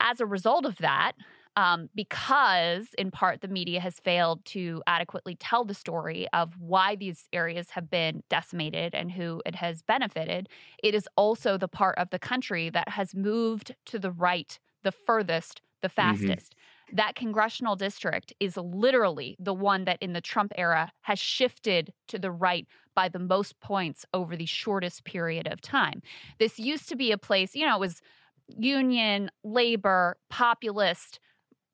[0.00, 1.12] as a result of that,
[1.56, 6.96] um, because in part the media has failed to adequately tell the story of why
[6.96, 10.48] these areas have been decimated and who it has benefited.
[10.82, 14.92] It is also the part of the country that has moved to the right the
[14.92, 15.94] furthest, the mm-hmm.
[15.94, 16.54] fastest.
[16.54, 16.96] Mm-hmm.
[16.96, 22.18] That congressional district is literally the one that in the Trump era has shifted to
[22.18, 26.02] the right by the most points over the shortest period of time.
[26.38, 28.02] This used to be a place, you know, it was
[28.48, 31.20] union, labor, populist,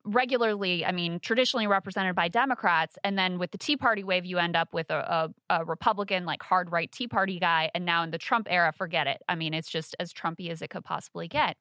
[0.07, 2.97] regularly, I mean, traditionally represented by Democrats.
[3.03, 6.25] And then with the Tea Party wave, you end up with a, a, a, Republican,
[6.25, 7.69] like hard right Tea Party guy.
[7.75, 9.21] And now in the Trump era, forget it.
[9.27, 11.57] I mean, it's just as Trumpy as it could possibly get.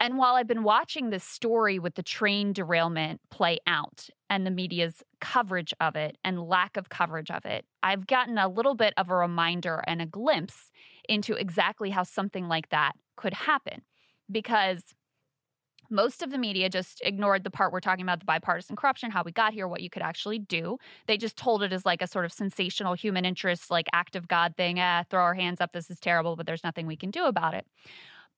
[0.00, 4.50] And while I've been watching this story with the train derailment play out and the
[4.50, 8.94] media's coverage of it and lack of coverage of it, I've gotten a little bit
[8.96, 10.70] of a reminder and a glimpse
[11.08, 13.82] into exactly how something like that could happen.
[14.30, 14.82] Because
[15.90, 19.22] most of the media just ignored the part we're talking about the bipartisan corruption, how
[19.22, 20.78] we got here, what you could actually do.
[21.06, 24.28] They just told it as like a sort of sensational human interest, like act of
[24.28, 24.78] God thing.
[24.80, 25.72] Ah, throw our hands up.
[25.72, 27.66] This is terrible, but there's nothing we can do about it.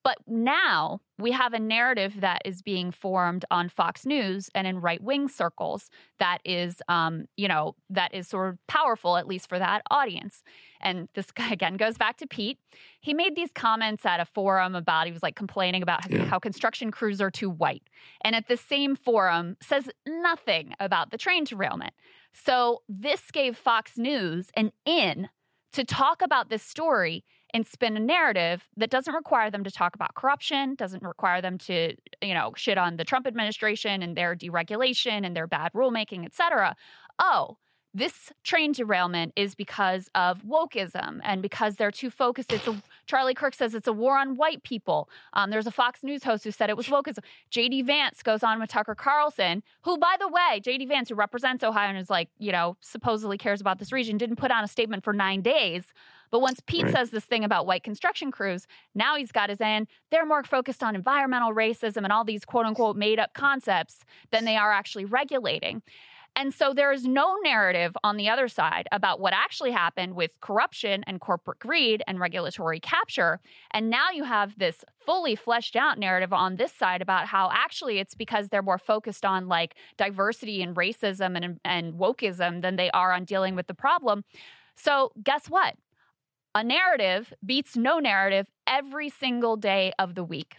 [0.02, 4.80] But now we have a narrative that is being formed on Fox News and in
[4.80, 9.48] right wing circles that is, um, you know, that is sort of powerful, at least
[9.48, 10.42] for that audience.
[10.80, 12.58] And this guy again goes back to Pete.
[13.00, 16.24] He made these comments at a forum about, he was like complaining about yeah.
[16.24, 17.82] how construction crews are too white.
[18.22, 21.92] And at the same forum, says nothing about the train derailment.
[22.32, 25.28] So this gave Fox News an in
[25.72, 29.94] to talk about this story and spin a narrative that doesn't require them to talk
[29.94, 34.36] about corruption, doesn't require them to, you know, shit on the Trump administration and their
[34.36, 36.76] deregulation and their bad rulemaking, et cetera.
[37.18, 37.56] Oh,
[37.92, 42.52] this train derailment is because of wokeism and because they're too focused.
[42.52, 45.08] It's a, Charlie Kirk says it's a war on white people.
[45.32, 47.24] Um, there's a Fox News host who said it was wokeism.
[47.50, 51.64] JD Vance goes on with Tucker Carlson, who, by the way, JD Vance, who represents
[51.64, 54.68] Ohio and is like, you know, supposedly cares about this region, didn't put on a
[54.68, 55.92] statement for nine days.
[56.30, 56.92] But once Pete right.
[56.92, 59.88] says this thing about white construction crews, now he's got his end.
[60.10, 64.44] They're more focused on environmental racism and all these quote unquote made up concepts than
[64.44, 65.82] they are actually regulating.
[66.36, 70.30] And so there is no narrative on the other side about what actually happened with
[70.40, 73.40] corruption and corporate greed and regulatory capture.
[73.72, 77.98] And now you have this fully fleshed out narrative on this side about how actually
[77.98, 82.90] it's because they're more focused on like diversity and racism and, and wokeism than they
[82.92, 84.24] are on dealing with the problem.
[84.76, 85.74] So, guess what?
[86.54, 90.56] A narrative beats no narrative every single day of the week.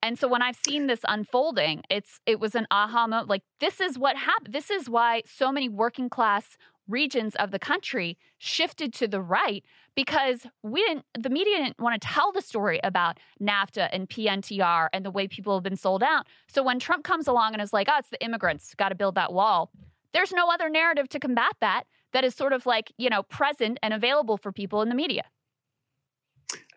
[0.00, 3.28] And so when I've seen this unfolding, it's it was an aha moment.
[3.28, 4.54] Like this is what happened.
[4.54, 6.56] This is why so many working class
[6.86, 9.64] regions of the country shifted to the right
[9.94, 14.88] because we didn't the media didn't want to tell the story about NAFTA and PNTR
[14.92, 16.26] and the way people have been sold out.
[16.46, 19.16] So when Trump comes along and is like, "Oh, it's the immigrants, got to build
[19.16, 19.72] that wall."
[20.12, 23.78] There's no other narrative to combat that that is sort of like, you know, present
[23.82, 25.22] and available for people in the media.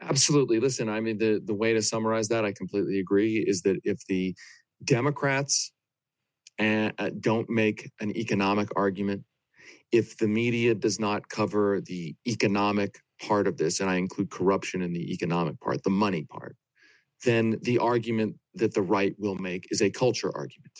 [0.02, 0.60] Absolutely.
[0.60, 4.06] Listen, I mean, the, the way to summarize that, I completely agree, is that if
[4.08, 4.36] the
[4.84, 5.72] Democrats
[6.60, 9.24] uh, don't make an economic argument,
[9.92, 14.82] if the media does not cover the economic part of this, and I include corruption
[14.82, 16.56] in the economic part, the money part,
[17.24, 20.74] then the argument that the right will make is a culture argument.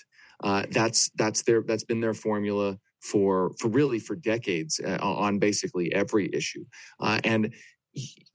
[0.44, 5.40] Uh, that's that's their that's been their formula for for really for decades uh, on
[5.40, 6.64] basically every issue.
[7.00, 7.54] Uh, and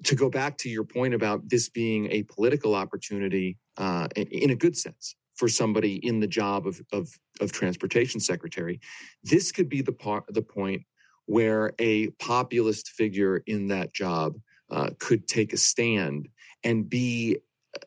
[0.04, 4.54] to go back to your point about this being a political opportunity uh, in a
[4.54, 7.08] good sense for somebody in the job of, of,
[7.40, 8.80] of transportation secretary,
[9.22, 10.82] this could be the part the point
[11.26, 14.36] where a populist figure in that job
[14.70, 16.28] uh, could take a stand
[16.64, 17.36] and be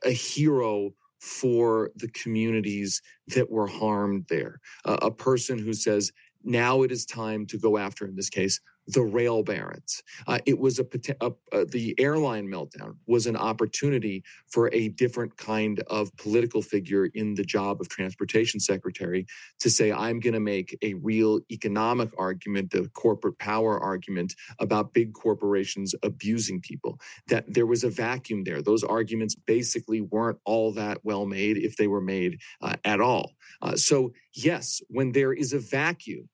[0.03, 4.59] a hero for the communities that were harmed there.
[4.85, 6.11] Uh, a person who says,
[6.49, 10.01] now it is time to go after, in this case, the rail barons.
[10.25, 10.85] Uh, it was a,
[11.21, 17.05] a, a, the airline meltdown was an opportunity for a different kind of political figure
[17.13, 19.27] in the job of transportation secretary
[19.59, 24.93] to say, I'm going to make a real economic argument, the corporate power argument about
[24.93, 26.99] big corporations abusing people.
[27.27, 28.63] That there was a vacuum there.
[28.63, 33.33] Those arguments basically weren't all that well made, if they were made uh, at all.
[33.61, 36.27] Uh, so, yes, when there is a vacuum,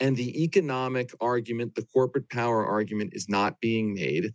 [0.00, 4.32] and the economic argument, the corporate power argument is not being made.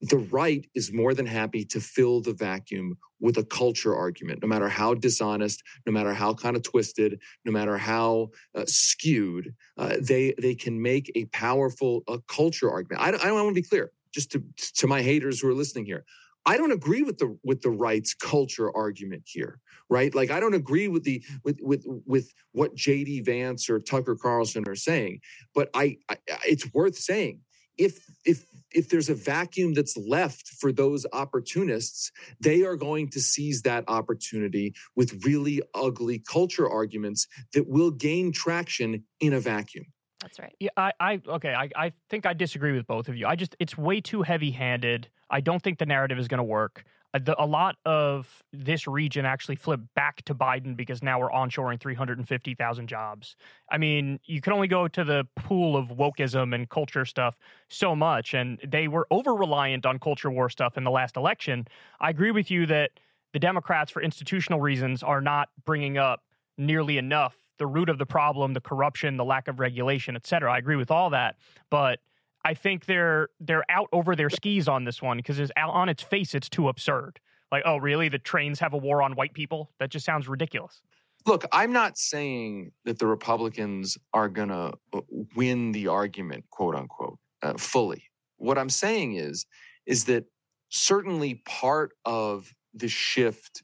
[0.00, 4.48] The right is more than happy to fill the vacuum with a culture argument, no
[4.48, 9.96] matter how dishonest, no matter how kind of twisted, no matter how uh, skewed, uh,
[10.00, 13.02] they they can make a powerful uh, culture argument.
[13.02, 14.44] I I don't want to be clear, just to
[14.76, 16.04] to my haters who are listening here.
[16.48, 20.14] I don't agree with the with the rights culture argument here, right?
[20.14, 24.64] Like I don't agree with the with with with what JD Vance or Tucker Carlson
[24.66, 25.20] are saying,
[25.54, 27.40] but I, I it's worth saying
[27.76, 33.20] if if if there's a vacuum that's left for those opportunists, they are going to
[33.20, 39.84] seize that opportunity with really ugly culture arguments that will gain traction in a vacuum.
[40.22, 40.54] That's right.
[40.60, 43.26] Yeah, I, I okay, I, I think I disagree with both of you.
[43.26, 46.44] I just it's way too heavy handed I don't think the narrative is going to
[46.44, 46.84] work.
[47.14, 51.80] Uh, a lot of this region actually flipped back to Biden because now we're onshoring
[51.80, 53.36] 350,000 jobs.
[53.70, 57.96] I mean, you can only go to the pool of wokeism and culture stuff so
[57.96, 61.66] much, and they were over reliant on culture war stuff in the last election.
[62.00, 62.90] I agree with you that
[63.32, 66.22] the Democrats, for institutional reasons, are not bringing up
[66.56, 70.52] nearly enough the root of the problem, the corruption, the lack of regulation, et cetera.
[70.52, 71.36] I agree with all that,
[71.70, 72.00] but
[72.48, 76.34] I think they're they're out over their skis on this one because on its face
[76.34, 77.20] it's too absurd.
[77.52, 78.08] Like, oh, really?
[78.08, 79.70] The trains have a war on white people?
[79.78, 80.80] That just sounds ridiculous.
[81.26, 85.00] Look, I'm not saying that the Republicans are going to uh,
[85.36, 88.04] win the argument, quote unquote, uh, fully.
[88.38, 89.44] What I'm saying is,
[89.84, 90.24] is that
[90.70, 93.62] certainly part of the shift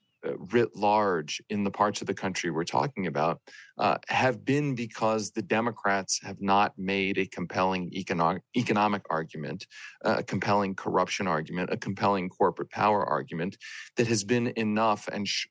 [0.53, 3.41] writ large in the parts of the country we're talking about
[3.79, 9.67] uh, have been because the Democrats have not made a compelling economic, economic argument,
[10.05, 13.57] uh, a compelling corruption argument, a compelling corporate power argument
[13.97, 15.47] that has been enough and sh-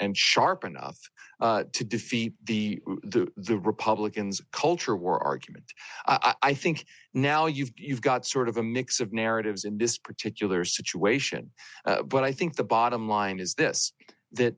[0.00, 0.98] and sharp enough
[1.40, 5.64] uh, to defeat the, the, the Republicans' culture war argument.
[6.06, 9.98] I, I think now you've you've got sort of a mix of narratives in this
[9.98, 11.50] particular situation,
[11.84, 13.92] uh, but I think the bottom line is this:
[14.32, 14.54] that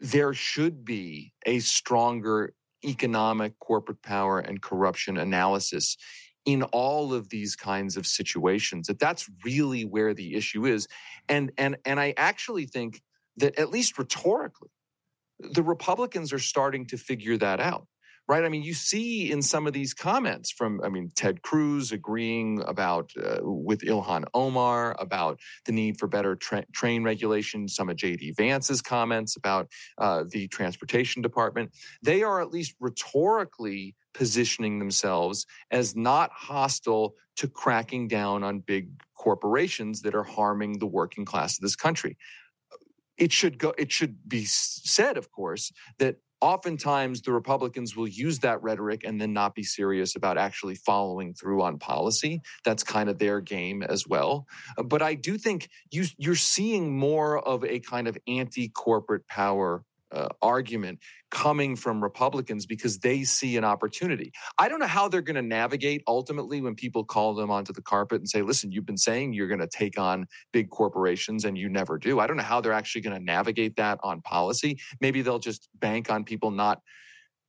[0.00, 2.54] there should be a stronger
[2.84, 5.96] economic, corporate power, and corruption analysis
[6.44, 10.86] in all of these kinds of situations that that's really where the issue is.
[11.28, 13.02] And and and i actually think
[13.36, 14.70] that at least rhetorically
[15.38, 17.86] the republicans are starting to figure that out
[18.28, 18.44] right?
[18.44, 22.62] I mean, you see in some of these comments from, I mean, Ted Cruz agreeing
[22.66, 27.66] about uh, with Ilhan Omar about the need for better tra- train regulation.
[27.66, 28.34] Some of J.D.
[28.36, 31.72] Vance's comments about uh, the transportation department.
[32.02, 38.90] They are at least rhetorically positioning themselves as not hostile to cracking down on big
[39.16, 42.16] corporations that are harming the working class of this country.
[43.16, 48.38] It should go it should be said of course that oftentimes the Republicans will use
[48.40, 52.40] that rhetoric and then not be serious about actually following through on policy.
[52.64, 54.46] That's kind of their game as well.
[54.76, 59.26] Uh, but I do think you, you're seeing more of a kind of anti corporate
[59.26, 60.98] power uh, argument
[61.30, 64.32] coming from Republicans because they see an opportunity.
[64.58, 67.82] I don't know how they're going to navigate ultimately when people call them onto the
[67.82, 71.58] carpet and say, listen, you've been saying you're going to take on big corporations and
[71.58, 72.20] you never do.
[72.20, 74.78] I don't know how they're actually going to navigate that on policy.
[75.00, 76.80] Maybe they'll just bank on people not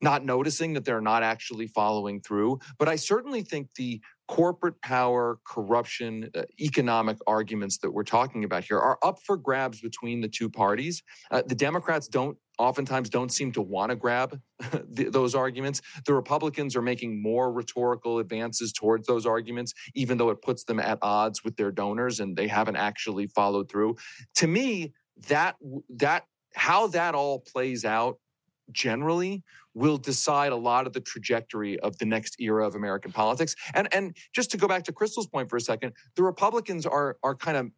[0.01, 2.59] not noticing that they're not actually following through.
[2.77, 8.63] But I certainly think the corporate power, corruption, uh, economic arguments that we're talking about
[8.63, 11.03] here are up for grabs between the two parties.
[11.31, 14.39] Uh, the Democrats don't oftentimes don't seem to want to grab
[14.89, 15.81] those arguments.
[16.05, 20.79] The Republicans are making more rhetorical advances towards those arguments, even though it puts them
[20.79, 23.95] at odds with their donors and they haven't actually followed through.
[24.35, 24.93] To me,
[25.27, 25.55] that
[25.89, 28.17] that how that all plays out
[28.71, 29.43] generally
[29.73, 33.55] will decide a lot of the trajectory of the next era of American politics.
[33.73, 37.17] And and just to go back to Krystal's point for a second, the Republicans are
[37.23, 37.71] are kind of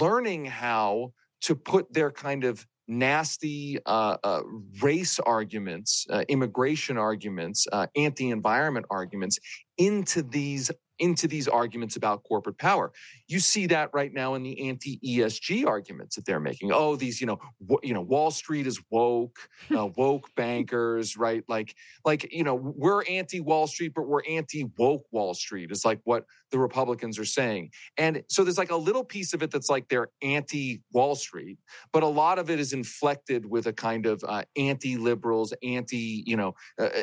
[0.00, 4.42] learning how to put their kind of nasty uh, uh,
[4.80, 9.38] race arguments, uh, immigration arguments, uh, anti-environment arguments
[9.78, 12.92] into these into these arguments about corporate power.
[13.28, 16.72] You see that right now in the anti-ESG arguments that they're making.
[16.72, 19.38] Oh, these, you know, w- you know, Wall Street is woke,
[19.76, 21.44] uh, woke bankers, right?
[21.48, 21.74] Like,
[22.04, 25.70] like, you know, we're anti-Wall Street, but we're anti-woke Wall Street.
[25.70, 27.70] Is like what the Republicans are saying.
[27.96, 31.58] And so there's like a little piece of it that's like they're anti-Wall Street,
[31.92, 36.36] but a lot of it is inflected with a kind of uh, anti-liberals, anti, you
[36.36, 37.02] know, uh, uh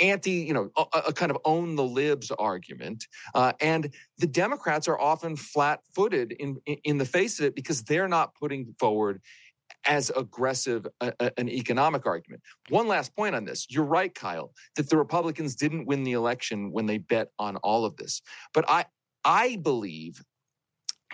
[0.00, 3.04] anti, you know, a, a, kind of own the libs argument.
[3.34, 7.82] Uh, and the Democrats are often flat footed in, in the face of it because
[7.82, 9.20] they're not putting forward
[9.84, 12.42] as aggressive a, a, an economic argument.
[12.68, 13.66] One last point on this.
[13.70, 17.84] You're right, Kyle, that the Republicans didn't win the election when they bet on all
[17.84, 18.22] of this.
[18.52, 18.86] But I,
[19.24, 20.22] I believe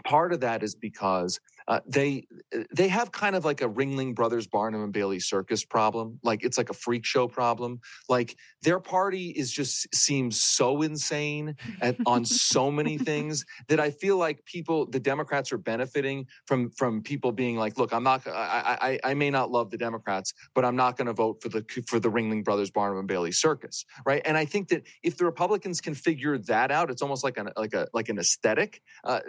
[0.04, 2.26] part of that is because uh, they
[2.72, 6.18] they have kind of like a Ringling Brothers Barnum and Bailey circus problem.
[6.22, 7.80] Like it's like a freak show problem.
[8.08, 13.90] Like their party is just seems so insane at, on so many things that I
[13.90, 18.26] feel like people, the Democrats, are benefiting from from people being like, look, I'm not,
[18.26, 21.48] I I, I may not love the Democrats, but I'm not going to vote for
[21.48, 24.20] the for the Ringling Brothers Barnum and Bailey circus, right?
[24.24, 27.48] And I think that if the Republicans can figure that out, it's almost like an
[27.56, 28.82] like a like an aesthetic.
[29.02, 29.20] Uh,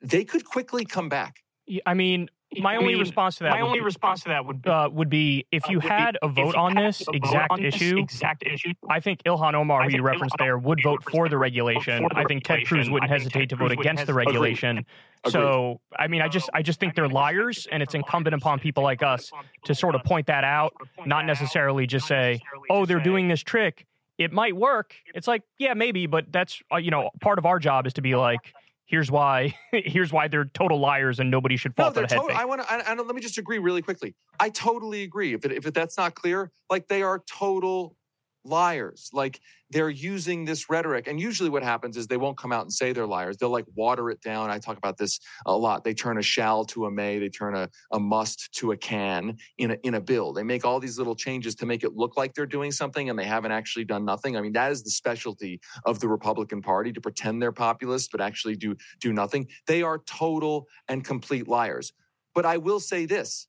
[0.00, 1.42] they could quickly come back.
[1.86, 3.50] I mean, my I only mean, response to that.
[3.50, 6.18] My only be, response to that would uh, would be if you uh, had be,
[6.22, 7.94] a vote on this exact on issue.
[7.94, 8.74] This exact issue.
[8.90, 12.06] I think Ilhan Omar, who you referenced there, would vote for the regulation.
[12.14, 14.84] I think Ted Cruz wouldn't hesitate to vote against the regulation.
[15.28, 18.82] So, I mean, I just I just think they're liars, and it's incumbent upon people
[18.82, 19.30] like us
[19.64, 20.74] to sort of point that out,
[21.06, 23.86] not necessarily just say, "Oh, they're doing this trick."
[24.18, 24.94] It might work.
[25.14, 28.02] It's like, yeah, maybe, but that's uh, you know, part of our job is to
[28.02, 28.52] be like
[28.86, 32.22] here's why here's why they're total liars and nobody should fall no, for the head
[32.30, 32.70] I want to.
[32.70, 34.14] I, I, let me just agree really quickly.
[34.40, 35.34] I totally agree.
[35.34, 37.96] If it, if that's not clear, like they are total
[38.44, 39.10] liars.
[39.12, 39.40] Like
[39.70, 41.06] they're using this rhetoric.
[41.06, 43.36] And usually what happens is they won't come out and say they're liars.
[43.36, 44.50] They'll like water it down.
[44.50, 45.84] I talk about this a lot.
[45.84, 49.36] They turn a shall to a may, they turn a, a must to a can
[49.58, 50.32] in a, in a bill.
[50.32, 53.18] They make all these little changes to make it look like they're doing something and
[53.18, 54.36] they haven't actually done nothing.
[54.36, 58.20] I mean, that is the specialty of the Republican Party to pretend they're populist, but
[58.20, 59.48] actually do, do nothing.
[59.66, 61.92] They are total and complete liars.
[62.34, 63.48] But I will say this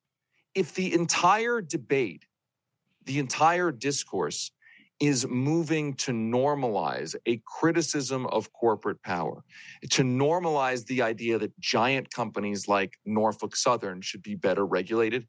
[0.55, 2.25] if the entire debate,
[3.05, 4.51] the entire discourse
[5.03, 9.43] is moving to normalize a criticism of corporate power,
[9.89, 15.27] to normalize the idea that giant companies like Norfolk Southern should be better regulated.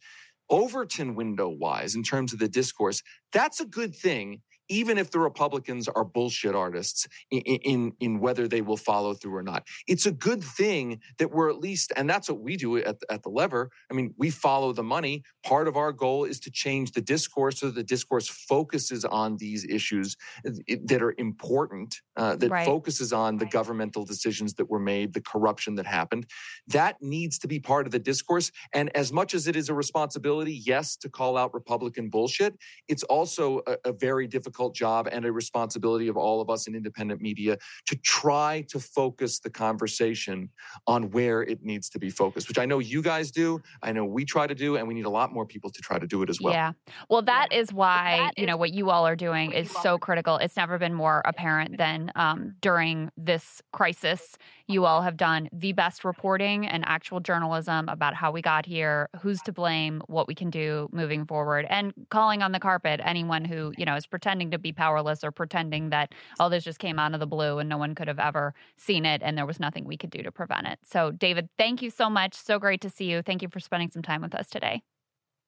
[0.48, 3.02] Overton window wise, in terms of the discourse,
[3.32, 8.48] that's a good thing even if the Republicans are bullshit artists in, in, in, whether
[8.48, 9.66] they will follow through or not.
[9.86, 13.22] It's a good thing that we're at least, and that's what we do at, at
[13.22, 13.70] the lever.
[13.90, 15.22] I mean, we follow the money.
[15.44, 19.36] Part of our goal is to change the discourse so that the discourse focuses on
[19.36, 22.66] these issues that are important, uh, that right.
[22.66, 26.26] focuses on the governmental decisions that were made, the corruption that happened.
[26.68, 28.50] That needs to be part of the discourse.
[28.72, 32.56] And as much as it is a responsibility, yes, to call out Republican bullshit,
[32.88, 36.68] it's also a, a very difficult difficult job and a responsibility of all of us
[36.68, 40.48] in independent media to try to focus the conversation
[40.86, 43.61] on where it needs to be focused, which I know you guys do.
[43.82, 45.98] I know we try to do, and we need a lot more people to try
[45.98, 46.52] to do it as well.
[46.52, 46.72] Yeah.
[47.11, 50.36] Well, that is why, you know, what you all are doing is so critical.
[50.36, 54.38] It's never been more apparent than um, during this crisis.
[54.68, 59.09] You all have done the best reporting and actual journalism about how we got here,
[59.20, 63.44] who's to blame, what we can do moving forward, and calling on the carpet anyone
[63.44, 66.99] who, you know, is pretending to be powerless or pretending that, oh, this just came
[66.99, 69.60] out of the blue and no one could have ever seen it and there was
[69.60, 70.78] nothing we could do to prevent it.
[70.85, 72.35] So, David, thank you so much.
[72.35, 73.23] So great to see you.
[73.23, 74.82] Thank you for spending some time with us today.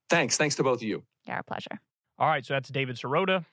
[0.09, 0.37] Thanks.
[0.37, 1.03] Thanks to both of you.
[1.27, 1.81] Yeah, our pleasure.
[2.19, 2.45] All right.
[2.45, 3.45] So that's David Sirota.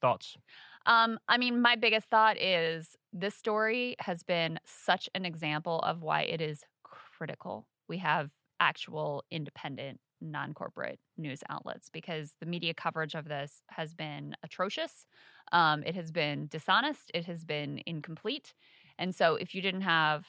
[0.00, 0.36] Thoughts?
[0.84, 6.02] Um, I mean, my biggest thought is this story has been such an example of
[6.02, 7.66] why it is critical.
[7.88, 8.30] We have
[8.60, 15.06] actual independent, non corporate news outlets because the media coverage of this has been atrocious.
[15.52, 17.10] Um, it has been dishonest.
[17.14, 18.54] It has been incomplete.
[18.98, 20.26] And so, if you didn't have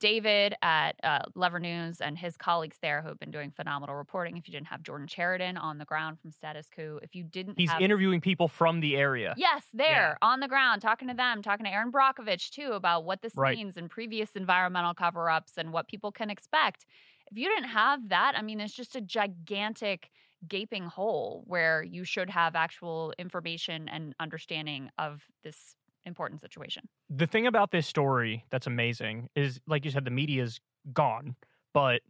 [0.00, 4.36] David at uh, Lever News and his colleagues there who have been doing phenomenal reporting.
[4.36, 7.58] If you didn't have Jordan Sheridan on the ground from Status Coup, if you didn't,
[7.58, 7.80] he's have...
[7.80, 9.34] interviewing people from the area.
[9.36, 10.28] Yes, there yeah.
[10.28, 13.56] on the ground, talking to them, talking to Erin Brockovich too about what this right.
[13.56, 16.84] means and previous environmental cover-ups and what people can expect.
[17.30, 20.10] If you didn't have that, I mean, it's just a gigantic
[20.46, 26.88] gaping hole where you should have actual information and understanding of this important situation.
[27.08, 30.60] The thing about this story that's amazing is, like you said, the media is
[30.92, 31.34] gone,
[31.72, 32.02] but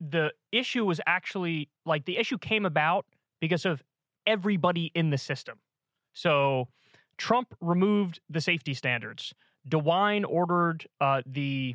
[0.00, 3.06] the issue was actually like the issue came about
[3.40, 3.82] because of
[4.26, 5.58] everybody in the system.
[6.12, 6.68] So
[7.16, 9.34] Trump removed the safety standards.
[9.68, 11.74] DeWine ordered uh, the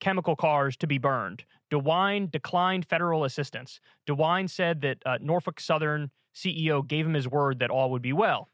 [0.00, 1.44] chemical cars to be burned.
[1.70, 3.80] DeWine declined federal assistance.
[4.08, 8.12] DeWine said that uh, Norfolk Southern CEO gave him his word that all would be
[8.12, 8.48] well.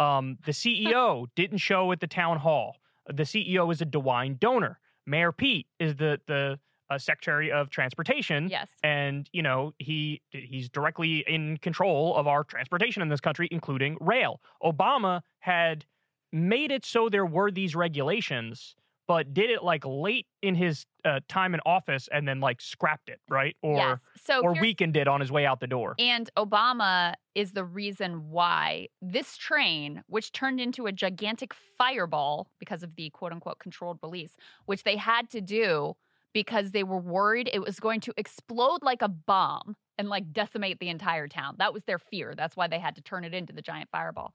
[0.00, 2.76] Um, the CEO didn't show at the town hall.
[3.06, 4.78] The CEO is a DeWine donor.
[5.06, 6.58] Mayor Pete is the the
[6.90, 8.48] uh, Secretary of Transportation.
[8.48, 13.48] Yes, and you know he he's directly in control of our transportation in this country,
[13.50, 14.40] including rail.
[14.62, 15.84] Obama had
[16.32, 18.74] made it so there were these regulations
[19.06, 23.08] but did it like late in his uh, time in office and then like scrapped
[23.08, 23.56] it, right?
[23.62, 24.00] Or yes.
[24.24, 25.94] so or weakened it on his way out the door.
[25.98, 32.82] And Obama is the reason why this train, which turned into a gigantic fireball because
[32.82, 34.36] of the quote unquote controlled release,
[34.66, 35.94] which they had to do
[36.32, 40.80] because they were worried it was going to explode like a bomb and like decimate
[40.80, 41.54] the entire town.
[41.58, 42.34] That was their fear.
[42.36, 44.34] That's why they had to turn it into the giant fireball.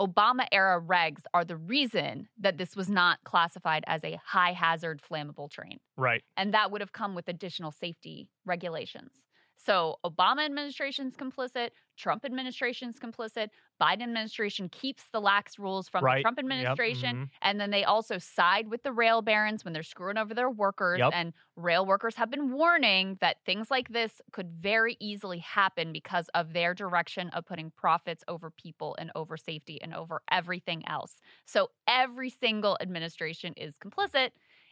[0.00, 5.00] Obama era regs are the reason that this was not classified as a high hazard
[5.08, 5.78] flammable train.
[5.96, 6.22] Right.
[6.36, 9.12] And that would have come with additional safety regulations.
[9.56, 13.48] So Obama administration's complicit, Trump administration's complicit,
[13.80, 16.18] Biden administration keeps the lax rules from right.
[16.18, 17.14] the Trump administration, yep.
[17.14, 17.24] mm-hmm.
[17.42, 20.98] and then they also side with the rail barons when they're screwing over their workers.
[20.98, 21.12] Yep.
[21.14, 26.28] And rail workers have been warning that things like this could very easily happen because
[26.34, 31.16] of their direction of putting profits over people and over safety and over everything else.
[31.46, 34.30] So every single administration is complicit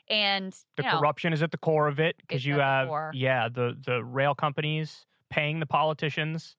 [0.09, 3.77] and the know, corruption is at the core of it because you have yeah the
[3.86, 6.57] the rail companies paying the politicians.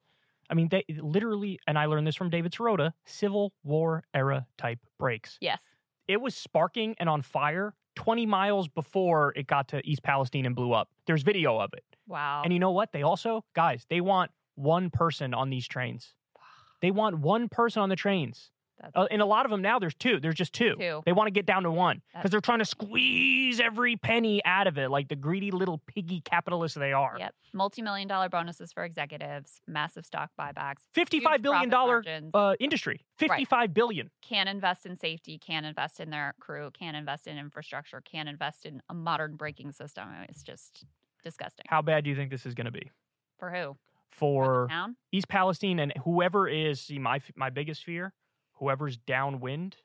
[0.53, 4.77] I mean, they literally, and I learned this from David Sirota, Civil War era type
[4.99, 5.39] brakes.
[5.41, 5.59] Yes,
[6.07, 10.55] it was sparking and on fire 20 miles before it got to East Palestine and
[10.55, 10.89] blew up.
[11.07, 11.83] There's video of it.
[12.07, 12.43] Wow.
[12.43, 12.91] And you know what?
[12.91, 16.13] They also, guys, they want one person on these trains.
[16.81, 18.51] They want one person on the trains.
[18.95, 20.19] Uh, and a lot of them now, there's two.
[20.19, 20.75] There's just two.
[20.77, 21.01] two.
[21.05, 24.67] They want to get down to one because they're trying to squeeze every penny out
[24.67, 27.15] of it, like the greedy little piggy capitalists they are.
[27.19, 27.33] Yep.
[27.53, 32.03] Multi-million dollar bonuses for executives, massive stock buybacks, fifty-five billion dollar
[32.33, 33.73] uh, industry, fifty-five right.
[33.73, 34.09] billion.
[34.21, 38.65] Can invest in safety, can invest in their crew, can invest in infrastructure, can invest
[38.65, 40.09] in a modern braking system.
[40.27, 40.85] It's just
[41.23, 41.65] disgusting.
[41.69, 42.89] How bad do you think this is going to be?
[43.37, 43.77] For who?
[44.09, 44.95] For town?
[45.11, 46.81] East Palestine and whoever is.
[46.81, 48.13] See, my my biggest fear
[48.53, 49.77] whoever's downwind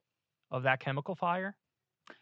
[0.51, 1.57] of that chemical fire,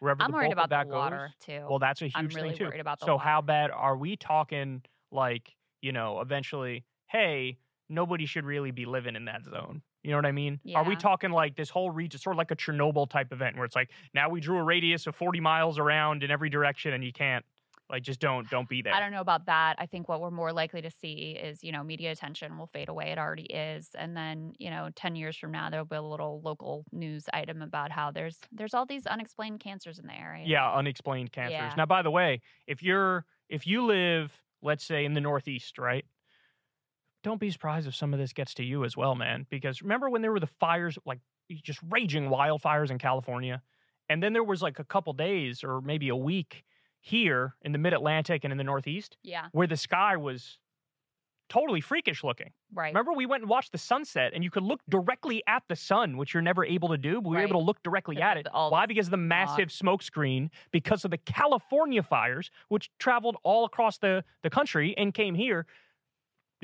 [0.01, 1.67] wherever I'm the worried about that the water goes, too.
[1.69, 2.65] Well, that's a I'm huge really thing too.
[2.65, 3.25] Worried about the so water.
[3.25, 4.83] how bad are we talking?
[5.13, 7.59] Like you know, eventually, hey,
[7.89, 9.83] nobody should really be living in that zone.
[10.03, 10.61] You know what I mean?
[10.63, 10.79] Yeah.
[10.79, 13.65] Are we talking like this whole region, sort of like a Chernobyl type event, where
[13.65, 17.03] it's like now we drew a radius of 40 miles around in every direction, and
[17.03, 17.45] you can't
[17.89, 18.95] like, just don't don't be there.
[18.95, 19.77] I don't know about that.
[19.79, 22.89] I think what we're more likely to see is, you know, media attention will fade
[22.89, 23.11] away.
[23.11, 26.41] It already is, and then, you know, ten years from now, there'll be a little
[26.45, 30.45] local news item about how there's there's all these unexplained cancers in the area.
[30.47, 31.53] Yeah, unexplained cancers.
[31.53, 31.75] Yeah.
[31.77, 34.33] Now, by the way, if you're if you live,
[34.63, 36.05] let's say, in the Northeast, right?
[37.27, 39.47] don't be surprised if some of this gets to you as well, man.
[39.51, 41.19] Because remember when there were the fires, like
[41.65, 43.61] just raging wildfires in California,
[44.09, 46.63] and then there was like a couple days or maybe a week
[47.01, 50.59] here in the Mid Atlantic and in the Northeast, yeah, where the sky was
[51.49, 52.51] totally freakish looking.
[52.75, 52.89] right.
[52.89, 56.17] Remember, we went and watched the sunset, and you could look directly at the sun,
[56.17, 57.21] which you're never able to do.
[57.21, 58.49] But we were able to look directly Because at it.
[58.53, 58.87] Why?
[58.87, 63.99] Because of the massive smoke screen, because of the California fires, which traveled all across
[63.99, 65.67] the, the country and came here.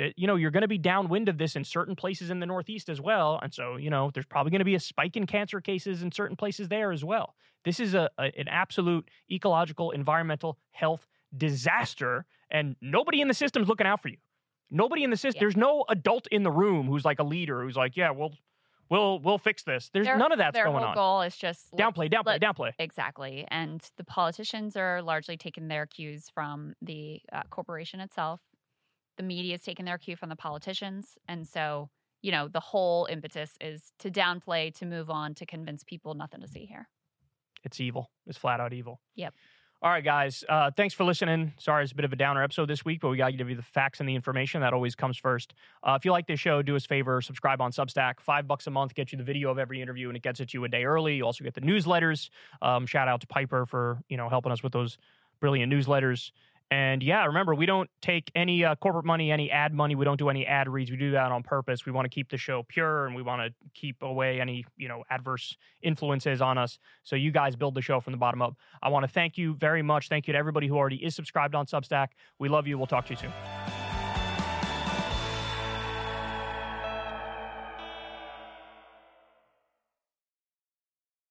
[0.01, 2.47] Uh, You know, you're going to be downwind of this in certain places in the
[2.47, 3.39] Northeast as well.
[3.43, 6.13] And so, you know, there's probably going to be a spike in cancer cases in
[6.13, 7.35] certain places there as well.
[7.65, 11.07] This is a, a an absolute ecological, environmental, health
[11.37, 14.17] disaster, and nobody in the system's looking out for you.
[14.71, 15.39] Nobody in the system.
[15.39, 15.45] Yeah.
[15.45, 18.33] There's no adult in the room who's like a leader who's like, yeah, we'll
[18.89, 19.91] we'll we'll fix this.
[19.93, 20.95] There's Their- none of that's Their going whole on.
[20.95, 22.73] goal is just Downplay, downplay, let- downplay.
[22.79, 23.47] Exactly.
[23.49, 28.41] And the politicians are largely taking their cues from the uh, corporation itself.
[29.17, 31.17] The media is taking their cue from the politicians.
[31.29, 31.91] And so,
[32.23, 36.41] you know, the whole impetus is to downplay, to move on, to convince people nothing
[36.41, 36.89] to see here.
[37.65, 38.11] It's evil.
[38.27, 39.01] It's flat out evil.
[39.17, 39.35] Yep.
[39.83, 40.45] All right, guys.
[40.49, 41.53] Uh, thanks for listening.
[41.59, 43.51] Sorry, it's a bit of a downer episode this week, but we got to give
[43.51, 44.61] you the facts and the information.
[44.61, 45.55] That always comes first.
[45.83, 48.21] Uh, if you like this show, do us a favor, subscribe on Substack.
[48.21, 50.51] Five bucks a month gets you the video of every interview, and it gets it
[50.51, 51.17] to you a day early.
[51.17, 52.31] You also get the newsletters.
[52.63, 54.99] Um, shout out to Piper for you know helping us with those
[55.41, 56.31] brilliant newsletters.
[56.73, 59.95] And yeah, remember, we don't take any uh, corporate money, any ad money.
[59.95, 60.91] We don't do any ad reads.
[60.91, 61.85] We do that on purpose.
[61.85, 64.89] We want to keep the show pure and we want to keep away any, you
[64.89, 66.79] know, adverse influences on us.
[67.03, 68.57] So you guys build the show from the bottom up.
[68.83, 70.09] I want to thank you very much.
[70.09, 72.09] Thank you to everybody who already is subscribed on Substack.
[72.39, 72.79] We love you.
[72.79, 73.82] We'll talk to you soon.